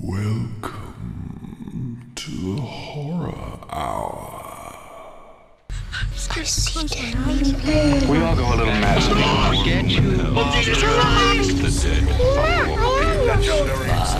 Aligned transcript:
Welcome 0.00 0.92
to 2.14 2.30
the 2.30 2.60
Horror 2.60 3.34
Hour. 3.68 4.76
We 8.08 8.18
all 8.22 8.36
go 8.36 8.46
a 8.46 8.54
little 8.54 8.66
mad 8.66 9.02
sometimes. 9.02 9.58
We 9.58 9.64
get 9.64 9.86
you. 9.86 10.00
The 10.12 10.34
dead 11.82 12.06
follow 12.14 12.62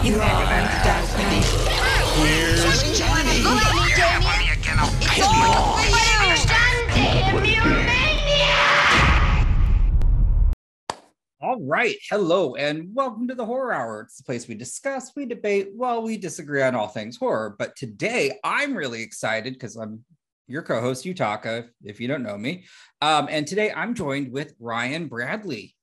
You 0.02 0.18
are 0.18 0.42
going 0.50 0.66
to 0.66 0.82
die 0.82 1.06
tonight. 1.06 1.46
All 5.46 5.78
right. 11.68 11.98
Hello 12.08 12.54
and 12.54 12.88
welcome 12.94 13.28
to 13.28 13.34
the 13.34 13.44
Horror 13.44 13.74
Hour. 13.74 14.00
It's 14.00 14.16
the 14.16 14.24
place 14.24 14.48
we 14.48 14.54
discuss, 14.54 15.12
we 15.14 15.26
debate, 15.26 15.68
well, 15.74 16.02
we 16.02 16.16
disagree 16.16 16.62
on 16.62 16.74
all 16.74 16.88
things 16.88 17.18
horror. 17.18 17.56
But 17.58 17.76
today 17.76 18.38
I'm 18.42 18.74
really 18.74 19.02
excited 19.02 19.52
because 19.52 19.76
I'm 19.76 20.02
your 20.46 20.62
co 20.62 20.80
host, 20.80 21.04
Yutaka, 21.04 21.68
if 21.84 22.00
you 22.00 22.08
don't 22.08 22.22
know 22.22 22.38
me. 22.38 22.64
Um, 23.02 23.28
and 23.30 23.46
today 23.46 23.70
I'm 23.70 23.94
joined 23.94 24.32
with 24.32 24.54
Ryan 24.58 25.08
Bradley, 25.08 25.76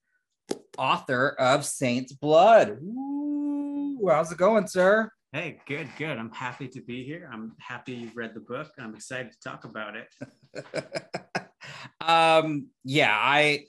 author 0.76 1.36
of 1.38 1.64
Saint's 1.64 2.14
Blood. 2.14 2.80
Ooh, 2.82 4.08
how's 4.10 4.32
it 4.32 4.40
going, 4.40 4.66
sir? 4.66 5.12
Hey, 5.34 5.60
good, 5.68 5.88
good. 6.00 6.18
I'm 6.18 6.32
happy 6.32 6.68
to 6.70 6.82
be 6.82 7.04
here. 7.04 7.30
I'm 7.32 7.52
happy 7.60 7.94
you've 7.94 8.18
read 8.18 8.34
the 8.34 8.40
book. 8.40 8.72
I'm 8.80 8.96
excited 8.96 9.34
to 9.34 9.40
talk 9.40 9.66
about 9.66 9.94
it. 9.96 10.08
um, 12.02 12.70
yeah, 12.84 13.16
I 13.16 13.66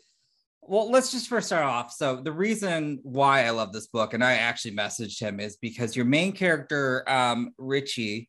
well, 0.69 0.91
let's 0.91 1.11
just 1.11 1.29
first 1.29 1.47
start 1.47 1.65
off. 1.65 1.93
So 1.93 2.16
the 2.16 2.33
reason 2.33 3.01
why 3.02 3.45
I 3.45 3.51
love 3.51 3.73
this 3.73 3.87
book, 3.87 4.15
and 4.15 4.25
I 4.25 4.34
actually 4.34 4.77
messaged 4.77 5.20
him, 5.20 5.41
is 5.41 5.56
because 5.56 5.97
your 5.97 6.05
main 6.05 6.33
character, 6.33 7.09
um, 7.09 7.52
Richie, 7.59 8.29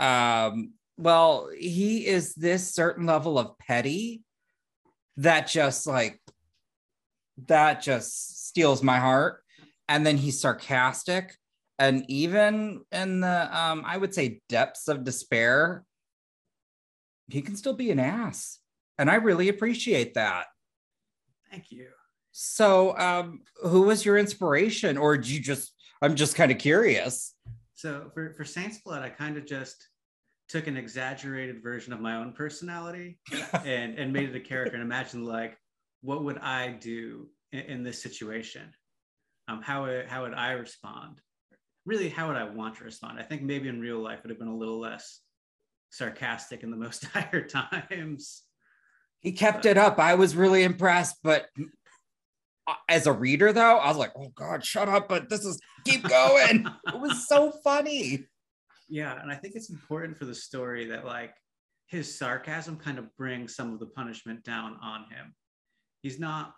um, 0.00 0.72
well, 0.96 1.48
he 1.56 2.06
is 2.06 2.34
this 2.34 2.74
certain 2.74 3.06
level 3.06 3.38
of 3.38 3.58
petty 3.58 4.22
that 5.16 5.46
just 5.46 5.86
like 5.86 6.20
that 7.46 7.82
just 7.82 8.48
steals 8.48 8.82
my 8.82 8.98
heart. 8.98 9.42
And 9.88 10.04
then 10.04 10.16
he's 10.16 10.40
sarcastic. 10.40 11.34
And 11.78 12.04
even 12.08 12.82
in 12.90 13.20
the 13.20 13.58
um, 13.58 13.84
I 13.86 13.96
would 13.96 14.12
say 14.12 14.40
depths 14.48 14.88
of 14.88 15.04
despair, 15.04 15.84
he 17.28 17.42
can 17.42 17.56
still 17.56 17.74
be 17.74 17.90
an 17.90 18.00
ass. 18.00 18.58
And 18.98 19.08
I 19.10 19.16
really 19.16 19.48
appreciate 19.48 20.14
that. 20.14 20.46
Thank 21.50 21.70
you. 21.70 21.88
So, 22.32 22.96
um, 22.98 23.40
who 23.62 23.82
was 23.82 24.04
your 24.04 24.18
inspiration, 24.18 24.96
or 24.96 25.16
do 25.16 25.32
you 25.32 25.40
just? 25.40 25.72
I'm 26.00 26.14
just 26.14 26.36
kind 26.36 26.52
of 26.52 26.58
curious. 26.58 27.34
So 27.78 28.10
for, 28.12 28.34
for 28.34 28.44
Saints 28.44 28.78
Blood, 28.84 29.02
I 29.02 29.08
kind 29.08 29.36
of 29.36 29.46
just 29.46 29.88
took 30.48 30.66
an 30.66 30.76
exaggerated 30.76 31.62
version 31.62 31.92
of 31.92 32.00
my 32.00 32.16
own 32.16 32.32
personality 32.32 33.20
and, 33.64 33.96
and 33.96 34.12
made 34.12 34.30
it 34.30 34.34
a 34.34 34.40
character 34.40 34.74
and 34.74 34.82
imagined 34.82 35.24
like, 35.24 35.56
what 36.00 36.24
would 36.24 36.38
I 36.38 36.70
do 36.70 37.28
in, 37.52 37.60
in 37.60 37.82
this 37.84 38.02
situation? 38.02 38.72
Um, 39.46 39.62
how, 39.62 39.84
would, 39.84 40.06
how 40.06 40.22
would 40.22 40.34
I 40.34 40.52
respond? 40.52 41.20
Really, 41.86 42.08
how 42.08 42.26
would 42.26 42.36
I 42.36 42.50
want 42.50 42.76
to 42.78 42.84
respond? 42.84 43.20
I 43.20 43.22
think 43.22 43.42
maybe 43.42 43.68
in 43.68 43.80
real 43.80 44.00
life 44.00 44.18
it 44.18 44.24
would 44.24 44.30
have 44.30 44.38
been 44.40 44.48
a 44.48 44.56
little 44.56 44.80
less 44.80 45.20
sarcastic 45.90 46.64
in 46.64 46.72
the 46.72 46.76
most 46.76 47.06
dire 47.14 47.46
times. 47.46 48.42
He 49.20 49.32
kept 49.32 49.66
it 49.66 49.76
up. 49.76 49.98
I 49.98 50.14
was 50.14 50.36
really 50.36 50.62
impressed, 50.62 51.16
but 51.22 51.46
as 52.88 53.06
a 53.06 53.12
reader, 53.12 53.52
though, 53.52 53.78
I 53.78 53.88
was 53.88 53.96
like, 53.96 54.12
"Oh 54.16 54.28
God, 54.34 54.64
shut 54.64 54.88
up!" 54.88 55.08
But 55.08 55.28
this 55.28 55.44
is 55.44 55.60
keep 55.84 56.02
going. 56.08 56.66
it 56.86 57.00
was 57.00 57.26
so 57.26 57.52
funny. 57.64 58.26
Yeah, 58.88 59.20
and 59.20 59.30
I 59.30 59.34
think 59.34 59.54
it's 59.56 59.70
important 59.70 60.16
for 60.16 60.24
the 60.24 60.34
story 60.34 60.86
that 60.86 61.04
like 61.04 61.34
his 61.86 62.18
sarcasm 62.18 62.76
kind 62.76 62.98
of 62.98 63.14
brings 63.16 63.54
some 63.56 63.72
of 63.72 63.80
the 63.80 63.86
punishment 63.86 64.44
down 64.44 64.76
on 64.82 65.04
him. 65.10 65.34
He's 66.02 66.20
not 66.20 66.54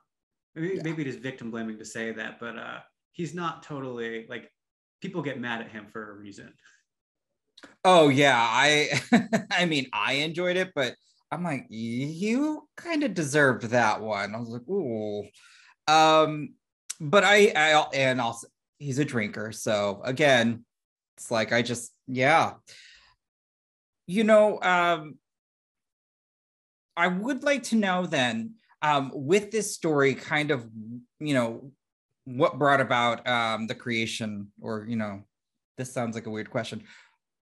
maybe, 0.55 0.75
Yeah. 0.77 0.83
maybe 0.85 1.03
it 1.03 1.09
is 1.09 1.17
victim 1.17 1.51
blaming 1.51 1.79
to 1.79 1.85
say 1.85 2.13
that, 2.13 2.39
but 2.41 2.57
uh 2.59 2.81
he's 3.13 3.35
not 3.35 3.63
totally 3.63 4.27
like 4.29 4.51
people 5.01 5.23
get 5.23 5.41
mad 5.41 5.61
at 5.61 5.71
him 5.71 5.87
for 5.93 6.11
a 6.11 6.15
reason. 6.15 6.53
Oh 7.85 8.09
yeah, 8.09 8.37
I 8.39 9.01
I 9.51 9.65
mean 9.67 9.87
I 9.93 10.15
enjoyed 10.15 10.57
it, 10.57 10.73
but 10.75 10.95
I'm 11.33 11.45
like 11.45 11.67
you 11.71 12.69
kind 12.77 13.05
of 13.05 13.15
deserved 13.15 13.65
that 13.65 14.01
one. 14.01 14.35
I 14.35 14.39
was 14.39 14.49
like, 14.49 14.69
ooh. 14.69 15.25
Um, 15.87 16.55
but 17.01 17.25
I 17.25 17.53
I 17.57 17.87
and 17.95 18.21
also 18.21 18.49
he's 18.79 18.99
a 18.99 19.05
drinker, 19.05 19.53
so 19.53 20.01
again, 20.05 20.65
it's 21.17 21.31
like 21.31 21.53
I 21.53 21.63
just 21.63 21.93
yeah. 22.07 22.55
You 24.07 24.25
know, 24.25 24.61
um 24.61 25.19
I 26.97 27.07
would 27.07 27.45
like 27.45 27.63
to 27.65 27.77
know 27.77 28.07
then, 28.07 28.55
um, 28.83 29.11
with 29.15 29.51
this 29.51 29.75
story, 29.75 30.15
kind 30.15 30.51
of, 30.51 30.69
you 31.19 31.35
know, 31.35 31.73
what 32.25 32.59
brought 32.59 32.81
about 32.81 33.27
um 33.29 33.67
the 33.67 33.75
creation, 33.75 34.53
or 34.61 34.87
you 34.89 34.97
know, 34.97 35.23
this 35.79 35.93
sounds 35.93 36.15
like 36.15 36.27
a 36.27 36.31
weird 36.31 36.51
question 36.51 36.83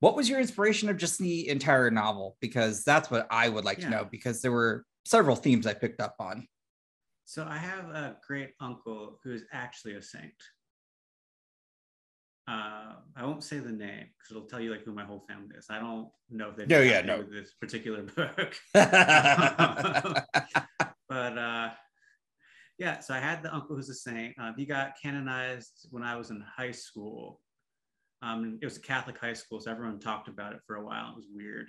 what 0.01 0.15
was 0.15 0.27
your 0.29 0.39
inspiration 0.41 0.89
of 0.89 0.97
just 0.97 1.17
the 1.19 1.47
entire 1.47 1.89
novel 1.89 2.35
because 2.41 2.83
that's 2.83 3.09
what 3.09 3.25
i 3.31 3.47
would 3.47 3.63
like 3.65 3.79
to 3.79 3.89
know 3.89 4.05
because 4.11 4.41
there 4.41 4.51
were 4.51 4.83
several 5.05 5.35
themes 5.35 5.65
i 5.65 5.73
picked 5.73 6.01
up 6.01 6.15
on 6.19 6.45
So 7.25 7.45
I 7.47 7.57
have 7.57 7.85
a 7.95 8.17
great 8.27 8.51
uncle 8.59 9.19
who 9.23 9.31
is 9.31 9.43
actually 9.53 9.93
a 9.95 10.01
saint. 10.01 10.33
Uh, 12.47 12.95
I 13.15 13.23
won't 13.23 13.43
say 13.43 13.59
the 13.59 13.71
name 13.71 14.07
because 14.11 14.31
it'll 14.31 14.47
tell 14.49 14.59
you 14.59 14.71
like 14.71 14.83
who 14.83 14.91
my 14.93 15.05
whole 15.05 15.23
family 15.29 15.55
is. 15.57 15.67
I 15.69 15.79
don't 15.79 16.09
know 16.29 16.49
if 16.49 16.57
they 16.57 16.65
No, 16.65 16.81
yeah, 16.81 17.01
no. 17.01 17.23
this 17.23 17.53
particular 17.53 18.01
book. 18.17 18.57
but 18.73 18.87
uh, 21.37 21.69
yeah, 22.77 22.99
so 22.99 23.13
I 23.13 23.19
had 23.19 23.43
the 23.43 23.53
uncle 23.53 23.77
who's 23.77 23.89
a 23.89 23.93
saint. 23.93 24.35
Um, 24.37 24.55
he 24.57 24.65
got 24.65 24.95
canonized 25.01 25.87
when 25.91 26.03
I 26.03 26.17
was 26.17 26.31
in 26.31 26.43
high 26.57 26.73
school. 26.73 27.39
Um, 28.21 28.59
it 28.61 28.65
was 28.65 28.77
a 28.77 28.81
Catholic 28.81 29.17
high 29.17 29.33
school, 29.33 29.59
so 29.59 29.71
everyone 29.71 29.99
talked 29.99 30.27
about 30.27 30.53
it 30.53 30.59
for 30.65 30.75
a 30.75 30.85
while. 30.85 31.09
It 31.11 31.15
was 31.15 31.27
weird. 31.33 31.67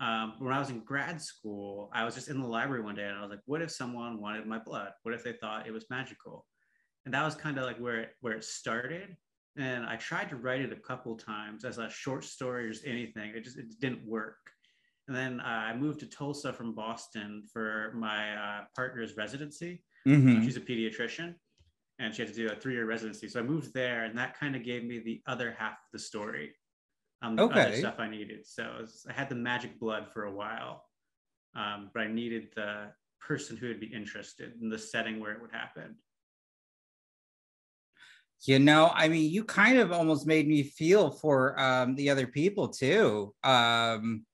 Um, 0.00 0.34
when 0.38 0.52
I 0.52 0.58
was 0.58 0.70
in 0.70 0.80
grad 0.80 1.20
school, 1.20 1.90
I 1.92 2.04
was 2.04 2.14
just 2.14 2.28
in 2.28 2.40
the 2.40 2.48
library 2.48 2.82
one 2.82 2.94
day 2.94 3.04
and 3.04 3.16
I 3.16 3.20
was 3.20 3.30
like, 3.30 3.42
what 3.46 3.62
if 3.62 3.70
someone 3.70 4.20
wanted 4.20 4.46
my 4.46 4.58
blood? 4.58 4.90
What 5.02 5.14
if 5.14 5.22
they 5.22 5.34
thought 5.34 5.66
it 5.66 5.72
was 5.72 5.84
magical? 5.90 6.46
And 7.04 7.14
that 7.14 7.24
was 7.24 7.34
kind 7.34 7.58
of 7.58 7.64
like 7.64 7.78
where 7.78 8.00
it, 8.00 8.10
where 8.20 8.32
it 8.32 8.42
started. 8.44 9.16
And 9.56 9.84
I 9.84 9.96
tried 9.96 10.30
to 10.30 10.36
write 10.36 10.62
it 10.62 10.72
a 10.72 10.76
couple 10.76 11.16
times 11.16 11.64
as 11.64 11.78
a 11.78 11.90
short 11.90 12.24
story 12.24 12.66
or 12.66 12.72
just 12.72 12.86
anything. 12.86 13.32
It 13.34 13.44
just 13.44 13.58
it 13.58 13.78
didn't 13.80 14.04
work. 14.06 14.38
And 15.08 15.16
then 15.16 15.40
uh, 15.40 15.44
I 15.44 15.76
moved 15.76 16.00
to 16.00 16.06
Tulsa 16.06 16.52
from 16.52 16.74
Boston 16.74 17.42
for 17.52 17.92
my 17.94 18.34
uh, 18.34 18.64
partner's 18.74 19.16
residency. 19.16 19.84
Mhm. 20.06 20.42
She's 20.42 20.56
a 20.56 20.60
pediatrician 20.60 21.34
and 22.02 22.14
she 22.14 22.22
had 22.22 22.28
to 22.28 22.34
do 22.34 22.50
a 22.50 22.56
three 22.56 22.74
year 22.74 22.84
residency. 22.86 23.28
So 23.28 23.40
I 23.40 23.42
moved 23.44 23.72
there 23.72 24.04
and 24.04 24.18
that 24.18 24.38
kind 24.38 24.56
of 24.56 24.64
gave 24.64 24.84
me 24.84 24.98
the 24.98 25.22
other 25.26 25.52
half 25.58 25.72
of 25.74 25.90
the 25.92 25.98
story. 25.98 26.52
Um, 27.22 27.36
the 27.36 27.44
other 27.44 27.76
stuff 27.76 27.94
I 27.98 28.08
needed. 28.08 28.44
So 28.46 28.64
it 28.64 28.80
was- 28.82 29.06
I 29.08 29.12
had 29.12 29.28
the 29.28 29.36
magic 29.36 29.78
blood 29.78 30.08
for 30.12 30.24
a 30.24 30.32
while, 30.32 30.84
um, 31.54 31.90
but 31.94 32.02
I 32.02 32.08
needed 32.08 32.52
the 32.56 32.92
person 33.20 33.56
who 33.56 33.68
would 33.68 33.78
be 33.80 33.86
interested 33.86 34.60
in 34.60 34.68
the 34.68 34.78
setting 34.78 35.20
where 35.20 35.32
it 35.32 35.40
would 35.40 35.52
happen. 35.52 35.96
you 38.44 38.58
know 38.58 38.90
i 38.94 39.06
mean 39.08 39.30
you 39.30 39.44
kind 39.44 39.78
of 39.78 39.92
almost 39.92 40.26
made 40.26 40.48
me 40.48 40.64
feel 40.64 41.10
for 41.10 41.58
um 41.60 41.94
the 41.94 42.10
other 42.10 42.26
people 42.26 42.66
too 42.68 43.32
um 43.44 44.26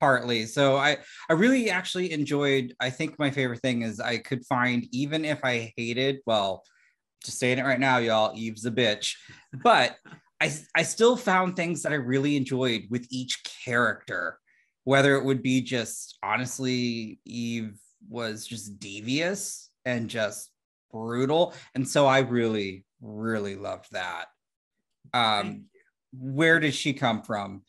partly 0.00 0.46
so 0.46 0.76
i 0.76 0.96
i 1.28 1.34
really 1.34 1.68
actually 1.68 2.12
enjoyed 2.12 2.74
i 2.80 2.88
think 2.88 3.18
my 3.18 3.30
favorite 3.30 3.60
thing 3.60 3.82
is 3.82 4.00
i 4.00 4.16
could 4.16 4.42
find 4.46 4.86
even 4.90 5.22
if 5.24 5.38
i 5.44 5.70
hated 5.76 6.16
well 6.24 6.64
just 7.26 7.38
saying 7.38 7.58
it 7.58 7.64
right 7.64 7.80
now 7.80 7.98
y'all. 7.98 8.36
Eve's 8.36 8.66
a 8.66 8.70
bitch. 8.70 9.14
But 9.52 9.96
i 10.40 10.52
i 10.74 10.82
still 10.82 11.16
found 11.16 11.56
things 11.56 11.82
that 11.82 11.92
i 11.92 11.96
really 11.96 12.36
enjoyed 12.36 12.82
with 12.90 13.06
each 13.10 13.42
character 13.64 14.38
whether 14.84 15.16
it 15.16 15.24
would 15.24 15.42
be 15.42 15.60
just 15.60 16.18
honestly 16.22 17.18
eve 17.24 17.78
was 18.08 18.46
just 18.46 18.78
devious 18.78 19.70
and 19.84 20.08
just 20.08 20.50
brutal. 20.92 21.54
And 21.74 21.88
so 21.88 22.06
i 22.06 22.20
really 22.20 22.84
really 23.00 23.56
loved 23.56 23.92
that. 23.92 24.26
Um 25.12 25.64
where 26.12 26.60
did 26.60 26.74
she 26.74 26.92
come 26.92 27.22
from? 27.22 27.62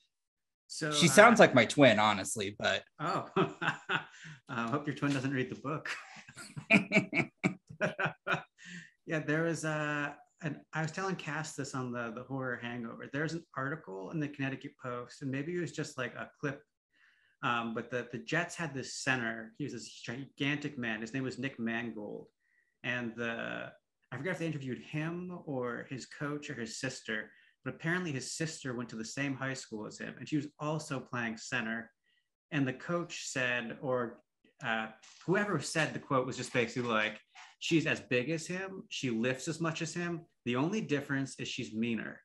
So 0.68 0.92
she 0.92 1.07
sounds 1.07 1.39
uh, 1.39 1.44
like 1.44 1.56
my 1.56 1.65
twin 1.65 2.00
honestly 2.00 2.56
but 2.59 2.83
oh, 3.00 3.25
I 4.50 4.68
hope 4.68 4.86
your 4.86 4.95
twin 4.95 5.13
doesn't 5.13 5.33
read 5.33 5.50
the 5.50 5.56
book. 5.56 5.89
yeah, 9.07 9.19
there 9.19 9.44
was 9.44 9.63
a. 9.63 10.15
And 10.44 10.57
I 10.71 10.83
was 10.83 10.92
telling 10.92 11.15
Cass 11.15 11.56
this 11.56 11.74
on 11.74 11.92
the 11.92 12.12
the 12.15 12.24
horror 12.24 12.59
hangover. 12.62 13.09
There's 13.12 13.33
an 13.33 13.44
article 13.56 14.12
in 14.12 14.19
the 14.19 14.27
Connecticut 14.27 14.74
Post, 14.83 15.24
and 15.24 15.31
maybe 15.31 15.56
it 15.56 15.62
was 15.62 15.71
just 15.71 15.98
like 15.98 16.13
a 16.13 16.30
clip. 16.39 16.62
Um, 17.42 17.74
but 17.74 17.89
the 17.89 18.07
the 18.12 18.19
Jets 18.19 18.56
had 18.56 18.75
this 18.75 19.01
center. 19.01 19.54
He 19.57 19.63
was 19.63 19.74
this 19.74 19.89
gigantic 19.89 20.77
man. 20.77 21.01
His 21.01 21.13
name 21.13 21.24
was 21.24 21.39
Nick 21.39 21.57
Mangold, 21.59 22.27
and 22.83 23.15
the 23.15 23.71
I 24.12 24.18
forget 24.18 24.33
if 24.33 24.39
they 24.39 24.45
interviewed 24.45 24.80
him 24.80 25.39
or 25.45 25.88
his 25.89 26.06
coach 26.06 26.50
or 26.50 26.54
his 26.54 26.80
sister, 26.80 27.31
but 27.65 27.74
apparently 27.74 28.12
his 28.12 28.31
sister 28.31 28.74
went 28.75 28.89
to 28.89 28.95
the 28.95 29.06
same 29.06 29.36
high 29.36 29.54
school 29.54 29.88
as 29.88 29.98
him, 29.98 30.15
and 30.19 30.30
she 30.30 30.38
was 30.38 30.48
also 30.59 31.00
playing 31.00 31.38
center. 31.38 31.92
And 32.51 32.65
the 32.65 32.74
coach 32.74 33.25
said, 33.25 33.77
or 33.81 34.19
uh, 34.65 34.88
whoever 35.25 35.59
said 35.59 35.94
the 35.94 36.00
quote 36.00 36.25
was 36.25 36.38
just 36.38 36.54
basically 36.54 36.89
like, 36.89 37.19
she's 37.59 37.88
as 37.88 38.00
big 38.00 38.30
as 38.30 38.48
him, 38.48 38.83
she 38.89 39.09
lifts 39.09 39.48
as 39.48 39.59
much 39.59 39.81
as 39.81 39.94
him. 39.94 40.21
The 40.45 40.56
only 40.56 40.81
difference 40.81 41.39
is 41.39 41.48
she's 41.48 41.74
meaner. 41.74 42.21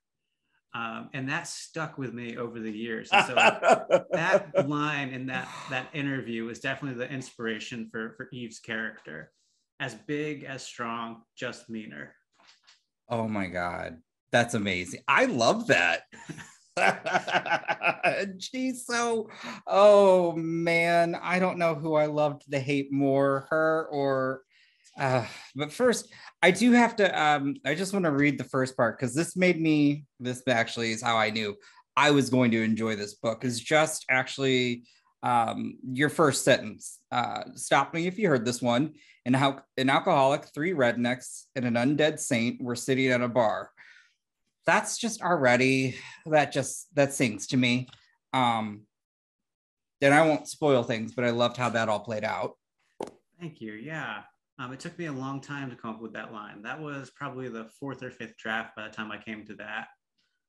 Um, 0.74 1.10
and 1.12 1.28
that 1.28 1.46
stuck 1.46 1.98
with 1.98 2.14
me 2.14 2.38
over 2.38 2.58
the 2.58 2.70
years. 2.70 3.10
And 3.12 3.26
so 3.26 3.34
that 4.12 4.68
line 4.68 5.10
in 5.10 5.26
that 5.26 5.48
that 5.68 5.88
interview 5.92 6.44
was 6.46 6.60
definitely 6.60 6.98
the 6.98 7.12
inspiration 7.12 7.88
for 7.90 8.14
for 8.16 8.28
Eve's 8.32 8.58
character. 8.58 9.32
As 9.80 9.94
big, 9.94 10.44
as 10.44 10.62
strong, 10.62 11.22
just 11.36 11.68
meaner. 11.68 12.14
Oh 13.08 13.28
my 13.28 13.48
god, 13.48 13.98
that's 14.30 14.54
amazing. 14.54 15.00
I 15.06 15.26
love 15.26 15.66
that. 15.66 16.04
She's 18.38 18.86
so 18.86 19.28
oh 19.66 20.32
man, 20.36 21.14
I 21.20 21.38
don't 21.38 21.58
know 21.58 21.74
who 21.74 21.94
I 21.96 22.06
loved 22.06 22.50
to 22.50 22.58
hate 22.58 22.90
more, 22.90 23.46
her 23.50 23.88
or 23.90 24.42
uh, 24.98 25.24
but 25.54 25.72
first, 25.72 26.12
I 26.42 26.50
do 26.50 26.72
have 26.72 26.96
to. 26.96 27.20
Um, 27.20 27.56
I 27.64 27.74
just 27.74 27.92
want 27.92 28.04
to 28.04 28.10
read 28.10 28.38
the 28.38 28.44
first 28.44 28.76
part 28.76 28.98
because 28.98 29.14
this 29.14 29.36
made 29.36 29.60
me. 29.60 30.04
This 30.20 30.42
actually 30.46 30.92
is 30.92 31.02
how 31.02 31.16
I 31.16 31.30
knew 31.30 31.56
I 31.96 32.10
was 32.10 32.30
going 32.30 32.50
to 32.52 32.62
enjoy 32.62 32.96
this 32.96 33.14
book. 33.14 33.44
Is 33.44 33.60
just 33.60 34.04
actually 34.10 34.84
um, 35.22 35.78
your 35.92 36.08
first 36.08 36.44
sentence. 36.44 36.98
Uh, 37.10 37.44
stop 37.54 37.94
me 37.94 38.06
if 38.06 38.18
you 38.18 38.28
heard 38.28 38.44
this 38.44 38.60
one. 38.60 38.94
And 39.24 39.36
how 39.36 39.60
an 39.76 39.88
alcoholic, 39.88 40.46
three 40.46 40.72
rednecks, 40.72 41.44
and 41.54 41.64
an 41.64 41.74
undead 41.74 42.18
saint 42.18 42.60
were 42.60 42.74
sitting 42.74 43.06
at 43.06 43.20
a 43.20 43.28
bar. 43.28 43.70
That's 44.66 44.98
just 44.98 45.22
already 45.22 45.96
that 46.26 46.50
just 46.50 46.92
that 46.96 47.14
sings 47.14 47.46
to 47.48 47.56
me. 47.56 47.88
Um, 48.32 48.82
and 50.00 50.12
I 50.12 50.26
won't 50.26 50.48
spoil 50.48 50.82
things, 50.82 51.14
but 51.14 51.24
I 51.24 51.30
loved 51.30 51.56
how 51.56 51.68
that 51.70 51.88
all 51.88 52.00
played 52.00 52.24
out. 52.24 52.56
Thank 53.38 53.60
you. 53.60 53.74
Yeah. 53.74 54.22
Um, 54.58 54.72
it 54.72 54.80
took 54.80 54.98
me 54.98 55.06
a 55.06 55.12
long 55.12 55.40
time 55.40 55.70
to 55.70 55.76
come 55.76 55.92
up 55.92 56.02
with 56.02 56.12
that 56.12 56.32
line. 56.32 56.62
That 56.62 56.80
was 56.80 57.10
probably 57.10 57.48
the 57.48 57.70
fourth 57.80 58.02
or 58.02 58.10
fifth 58.10 58.36
draft 58.36 58.76
by 58.76 58.86
the 58.86 58.94
time 58.94 59.10
I 59.10 59.18
came 59.18 59.44
to 59.46 59.54
that. 59.54 59.88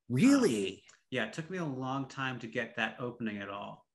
Really? 0.09 0.67
Um, 0.67 0.77
yeah, 1.11 1.25
it 1.25 1.33
took 1.33 1.49
me 1.49 1.57
a 1.57 1.65
long 1.65 2.07
time 2.07 2.39
to 2.39 2.47
get 2.47 2.75
that 2.75 2.97
opening 2.99 3.37
at 3.37 3.49
all. 3.49 3.85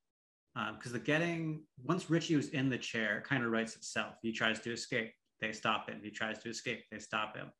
Because 0.55 0.93
um, 0.93 0.99
the 0.99 1.05
getting, 1.05 1.62
once 1.84 2.10
Richie 2.10 2.37
was 2.37 2.49
in 2.49 2.69
the 2.69 2.78
chair, 2.78 3.22
kind 3.26 3.44
of 3.44 3.50
writes 3.50 3.76
itself. 3.76 4.14
He 4.22 4.32
tries 4.32 4.60
to 4.60 4.72
escape, 4.72 5.12
they 5.40 5.52
stop 5.52 5.88
him. 5.88 6.00
He 6.02 6.11
tries 6.11 6.38
to 6.40 6.49
escape, 6.49 6.84
they 6.90 6.99
stop 6.99 7.37
him. 7.37 7.52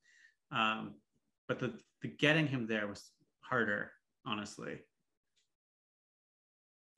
Um, 0.51 0.95
but 1.47 1.61
the, 1.61 1.75
the 2.03 2.09
getting 2.09 2.47
him 2.47 2.67
there 2.67 2.89
was 2.89 3.11
harder, 3.41 3.93
honestly. 4.27 4.79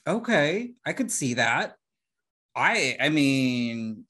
Okay, 0.06 0.72
I 0.86 0.92
could 0.92 1.10
see 1.10 1.34
that. 1.34 1.76
I 2.56 2.96
I 3.00 3.10
mean, 3.10 4.06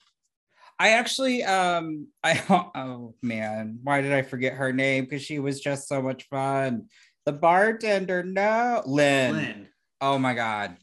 I 0.81 0.93
actually, 0.93 1.45
um, 1.45 2.07
I 2.25 2.43
oh 2.75 3.15
man, 3.23 3.79
why 3.83 4.01
did 4.01 4.13
I 4.13 4.23
forget 4.23 4.55
her 4.55 4.73
name? 4.73 5.05
Because 5.05 5.23
she 5.23 5.39
was 5.39 5.61
just 5.61 5.87
so 5.87 6.01
much 6.01 6.27
fun. 6.29 6.87
The 7.27 7.33
bartender, 7.33 8.23
no, 8.23 8.83
Lynn. 8.87 9.37
Lynn. 9.37 9.69
Oh 10.01 10.19
my 10.19 10.33
god, 10.33 10.79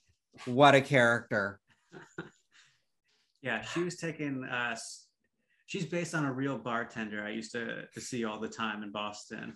what 0.46 0.76
a 0.76 0.82
character! 0.82 1.60
yeah, 3.42 3.64
she 3.64 3.82
was 3.82 3.98
taking 3.98 4.44
us. 4.44 5.08
She's 5.66 5.86
based 5.86 6.14
on 6.14 6.24
a 6.24 6.32
real 6.32 6.60
bartender 6.60 7.26
I 7.26 7.32
used 7.32 7.52
to 7.54 7.88
to 7.92 8.00
see 8.00 8.24
all 8.24 8.40
the 8.40 8.48
time 8.48 8.84
in 8.84 8.92
Boston. 8.92 9.56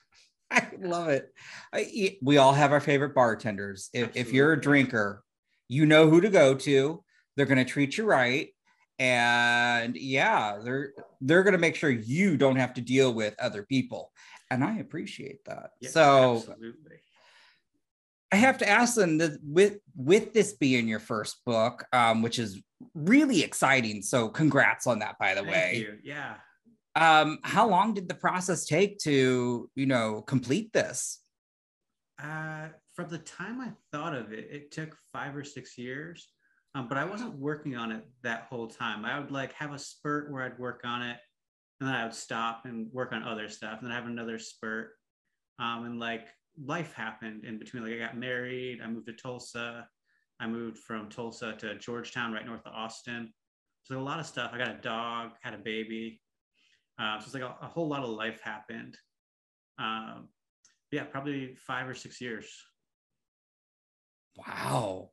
I 0.50 0.68
love 0.80 1.08
it. 1.08 1.32
I, 1.72 2.16
we 2.22 2.38
all 2.38 2.54
have 2.54 2.72
our 2.72 2.80
favorite 2.80 3.14
bartenders. 3.14 3.90
If, 3.94 4.14
if 4.14 4.32
you're 4.32 4.52
a 4.52 4.60
drinker, 4.60 5.22
you 5.68 5.86
know 5.86 6.10
who 6.10 6.20
to 6.20 6.28
go 6.28 6.54
to. 6.54 7.02
They're 7.36 7.46
going 7.46 7.56
to 7.56 7.64
treat 7.64 7.96
you 7.96 8.04
right 8.04 8.50
and 8.98 9.96
yeah 9.96 10.58
they're 10.62 10.92
they're 11.20 11.42
going 11.42 11.52
to 11.52 11.58
make 11.58 11.76
sure 11.76 11.90
you 11.90 12.36
don't 12.36 12.56
have 12.56 12.74
to 12.74 12.80
deal 12.80 13.12
with 13.12 13.34
other 13.38 13.62
people. 13.62 14.12
And 14.50 14.62
i 14.62 14.78
appreciate 14.78 15.44
that. 15.46 15.70
Yes, 15.80 15.92
so 15.94 16.36
absolutely. 16.36 16.96
i 18.32 18.36
have 18.36 18.58
to 18.58 18.68
ask 18.68 18.94
them 18.94 19.18
that 19.18 19.38
with 19.42 19.78
with 19.96 20.32
this 20.32 20.52
being 20.54 20.86
your 20.88 21.00
first 21.00 21.44
book 21.44 21.84
um, 21.92 22.22
which 22.22 22.38
is 22.38 22.60
really 22.94 23.42
exciting 23.42 24.02
so 24.02 24.28
congrats 24.28 24.86
on 24.86 24.98
that 24.98 25.16
by 25.18 25.34
the 25.34 25.42
Thank 25.42 25.52
way. 25.52 25.76
you. 25.78 25.98
yeah. 26.04 26.34
Um 26.94 27.38
how 27.42 27.66
long 27.68 27.94
did 27.94 28.08
the 28.08 28.14
process 28.14 28.66
take 28.66 28.98
to 29.00 29.70
you 29.74 29.86
know 29.86 30.20
complete 30.22 30.72
this? 30.72 31.20
Uh 32.22 32.68
from 32.94 33.08
the 33.08 33.18
time 33.18 33.58
i 33.60 33.70
thought 33.90 34.14
of 34.14 34.32
it 34.32 34.48
it 34.50 34.70
took 34.70 34.94
five 35.14 35.34
or 35.34 35.44
six 35.44 35.78
years 35.78 36.28
um, 36.74 36.88
but 36.88 36.96
I 36.96 37.04
wasn't 37.04 37.38
working 37.38 37.76
on 37.76 37.92
it 37.92 38.04
that 38.22 38.46
whole 38.48 38.66
time. 38.66 39.04
I 39.04 39.18
would 39.18 39.30
like 39.30 39.52
have 39.54 39.72
a 39.72 39.78
spurt 39.78 40.32
where 40.32 40.42
I'd 40.42 40.58
work 40.58 40.80
on 40.84 41.02
it, 41.02 41.18
and 41.80 41.88
then 41.88 41.94
I 41.94 42.04
would 42.04 42.14
stop 42.14 42.62
and 42.64 42.90
work 42.92 43.12
on 43.12 43.22
other 43.22 43.48
stuff, 43.48 43.78
and 43.78 43.86
then 43.86 43.92
I 43.92 43.96
have 43.96 44.06
another 44.06 44.38
spurt. 44.38 44.90
Um, 45.58 45.84
and 45.84 46.00
like 46.00 46.28
life 46.64 46.94
happened 46.94 47.44
in 47.44 47.58
between. 47.58 47.84
Like 47.84 47.94
I 47.94 47.98
got 47.98 48.16
married, 48.16 48.80
I 48.82 48.88
moved 48.88 49.06
to 49.06 49.12
Tulsa, 49.12 49.86
I 50.40 50.46
moved 50.46 50.78
from 50.78 51.10
Tulsa 51.10 51.54
to 51.58 51.76
Georgetown, 51.76 52.32
right 52.32 52.46
north 52.46 52.66
of 52.66 52.72
Austin. 52.72 53.32
So 53.84 53.98
a 53.98 54.00
lot 54.00 54.20
of 54.20 54.26
stuff. 54.26 54.52
I 54.54 54.58
got 54.58 54.70
a 54.70 54.80
dog, 54.80 55.32
had 55.42 55.54
a 55.54 55.58
baby. 55.58 56.20
Uh, 56.98 57.18
so 57.18 57.24
it's 57.24 57.34
like 57.34 57.42
a, 57.42 57.56
a, 57.62 57.66
whole 57.66 57.88
lot 57.88 58.04
of 58.04 58.10
life 58.10 58.40
happened. 58.42 58.96
Um, 59.78 60.28
yeah, 60.92 61.04
probably 61.04 61.56
five 61.56 61.88
or 61.88 61.94
six 61.94 62.20
years. 62.20 62.46
Wow 64.36 65.10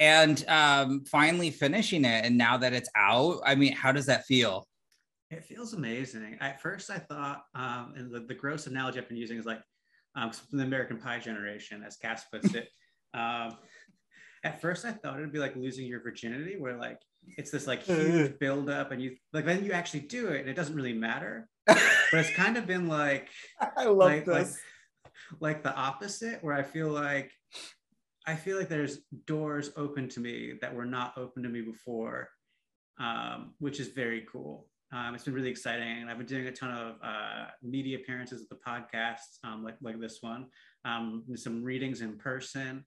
and 0.00 0.48
um, 0.48 1.04
finally 1.04 1.50
finishing 1.50 2.04
it. 2.04 2.24
And 2.24 2.36
now 2.36 2.56
that 2.56 2.72
it's 2.72 2.88
out, 2.96 3.40
I 3.44 3.54
mean, 3.54 3.72
how 3.72 3.92
does 3.92 4.06
that 4.06 4.24
feel? 4.24 4.66
It 5.30 5.44
feels 5.44 5.74
amazing. 5.74 6.38
At 6.40 6.60
first, 6.60 6.90
I 6.90 6.98
thought, 6.98 7.44
um, 7.54 7.92
and 7.96 8.10
the, 8.10 8.20
the 8.20 8.34
gross 8.34 8.66
analogy 8.66 8.98
I've 8.98 9.08
been 9.08 9.18
using 9.18 9.38
is 9.38 9.44
like 9.44 9.60
um, 10.16 10.32
the 10.50 10.64
American 10.64 10.96
Pie 10.96 11.20
generation, 11.20 11.84
as 11.86 11.96
Cass 11.96 12.24
puts 12.32 12.54
it. 12.54 12.68
um, 13.14 13.56
at 14.42 14.60
first, 14.60 14.84
I 14.86 14.92
thought 14.92 15.18
it'd 15.18 15.32
be 15.32 15.38
like 15.38 15.54
losing 15.54 15.86
your 15.86 16.02
virginity, 16.02 16.56
where 16.58 16.76
like 16.76 16.98
it's 17.36 17.50
this 17.50 17.66
like 17.66 17.82
huge 17.84 18.38
buildup, 18.40 18.90
and 18.90 19.00
you 19.00 19.16
like 19.32 19.44
then 19.44 19.64
you 19.64 19.72
actually 19.72 20.00
do 20.00 20.28
it, 20.28 20.40
and 20.40 20.48
it 20.48 20.54
doesn't 20.56 20.74
really 20.74 20.94
matter. 20.94 21.46
but 21.66 21.78
it's 22.14 22.34
kind 22.34 22.56
of 22.56 22.66
been 22.66 22.88
like 22.88 23.28
I 23.60 23.84
love 23.84 23.98
like, 23.98 24.24
this. 24.24 24.34
Like, 24.34 24.56
like 25.38 25.62
the 25.62 25.74
opposite, 25.74 26.42
where 26.42 26.54
I 26.54 26.62
feel 26.62 26.88
like 26.88 27.30
I 28.30 28.36
feel 28.36 28.56
like 28.56 28.68
there's 28.68 28.98
doors 29.26 29.70
open 29.76 30.08
to 30.10 30.20
me 30.20 30.52
that 30.60 30.72
were 30.72 30.84
not 30.84 31.18
open 31.18 31.42
to 31.42 31.48
me 31.48 31.62
before, 31.62 32.28
um, 33.00 33.54
which 33.58 33.80
is 33.80 33.88
very 33.88 34.24
cool. 34.30 34.68
Um, 34.92 35.14
it's 35.14 35.24
been 35.24 35.34
really 35.34 35.50
exciting, 35.50 36.00
and 36.00 36.08
I've 36.08 36.16
been 36.16 36.26
doing 36.26 36.46
a 36.46 36.52
ton 36.52 36.70
of 36.70 36.94
uh, 37.02 37.46
media 37.60 37.98
appearances 37.98 38.42
at 38.42 38.48
the 38.48 38.58
podcast, 38.64 39.38
um, 39.42 39.64
like 39.64 39.76
like 39.82 40.00
this 40.00 40.18
one, 40.20 40.46
um, 40.84 41.24
some 41.34 41.64
readings 41.64 42.02
in 42.02 42.18
person. 42.18 42.84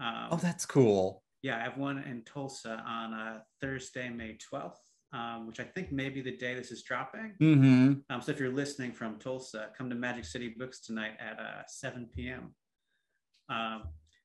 Um, 0.00 0.28
oh, 0.32 0.36
that's 0.36 0.66
cool. 0.66 1.22
Yeah, 1.42 1.56
I 1.56 1.60
have 1.60 1.78
one 1.78 1.98
in 1.98 2.22
Tulsa 2.22 2.82
on 2.86 3.14
uh, 3.14 3.38
Thursday, 3.62 4.10
May 4.10 4.36
twelfth, 4.36 4.80
um, 5.14 5.46
which 5.46 5.60
I 5.60 5.64
think 5.64 5.92
may 5.92 6.10
be 6.10 6.20
the 6.20 6.36
day 6.36 6.54
this 6.54 6.70
is 6.70 6.82
dropping. 6.82 7.34
Mm-hmm. 7.40 7.92
Um, 8.10 8.20
so 8.20 8.32
if 8.32 8.38
you're 8.38 8.52
listening 8.52 8.92
from 8.92 9.18
Tulsa, 9.18 9.68
come 9.76 9.88
to 9.88 9.96
Magic 9.96 10.26
City 10.26 10.54
Books 10.58 10.80
tonight 10.80 11.12
at 11.20 11.38
uh, 11.38 11.62
7 11.66 12.08
p.m. 12.14 12.54
Um, 13.48 13.84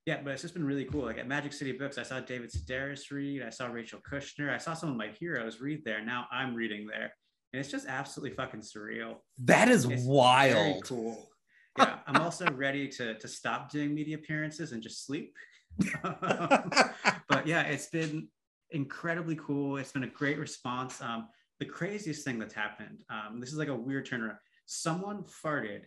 yeah, 0.09 0.21
but 0.23 0.33
it's 0.33 0.41
just 0.41 0.55
been 0.55 0.65
really 0.65 0.85
cool. 0.85 1.05
Like 1.05 1.19
at 1.19 1.27
Magic 1.27 1.53
City 1.53 1.71
Books, 1.71 1.99
I 1.99 2.03
saw 2.03 2.19
David 2.19 2.51
Sedaris 2.51 3.11
read. 3.11 3.43
I 3.43 3.51
saw 3.51 3.67
Rachel 3.67 3.99
Kushner. 3.99 4.51
I 4.51 4.57
saw 4.57 4.73
some 4.73 4.89
of 4.89 4.95
my 4.95 5.09
heroes 5.09 5.61
read 5.61 5.85
there. 5.85 6.03
Now 6.03 6.25
I'm 6.31 6.55
reading 6.55 6.87
there, 6.87 7.13
and 7.53 7.59
it's 7.59 7.69
just 7.69 7.85
absolutely 7.87 8.35
fucking 8.35 8.61
surreal. 8.61 9.17
That 9.37 9.69
is 9.69 9.85
it's 9.85 10.03
wild. 10.03 10.55
Very 10.55 10.81
cool. 10.83 11.25
Yeah, 11.77 11.99
I'm 12.07 12.21
also 12.21 12.45
ready 12.51 12.89
to 12.89 13.13
to 13.19 13.27
stop 13.27 13.71
doing 13.71 13.93
media 13.93 14.17
appearances 14.17 14.71
and 14.71 14.81
just 14.81 15.05
sleep. 15.05 15.33
but 16.01 17.45
yeah, 17.45 17.61
it's 17.61 17.87
been 17.87 18.27
incredibly 18.71 19.35
cool. 19.35 19.77
It's 19.77 19.91
been 19.91 20.03
a 20.03 20.07
great 20.07 20.39
response. 20.39 20.99
Um, 20.99 21.27
the 21.59 21.65
craziest 21.65 22.25
thing 22.25 22.39
that's 22.39 22.55
happened. 22.55 23.03
Um, 23.09 23.39
this 23.39 23.49
is 23.49 23.57
like 23.57 23.69
a 23.69 23.75
weird 23.75 24.07
turnaround. 24.07 24.39
Someone 24.65 25.23
farted 25.43 25.83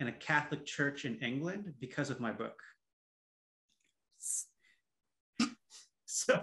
in 0.00 0.08
a 0.08 0.12
Catholic 0.12 0.64
church 0.64 1.04
in 1.04 1.16
England 1.16 1.74
because 1.78 2.10
of 2.10 2.18
my 2.18 2.32
book. 2.32 2.58
So, 6.08 6.42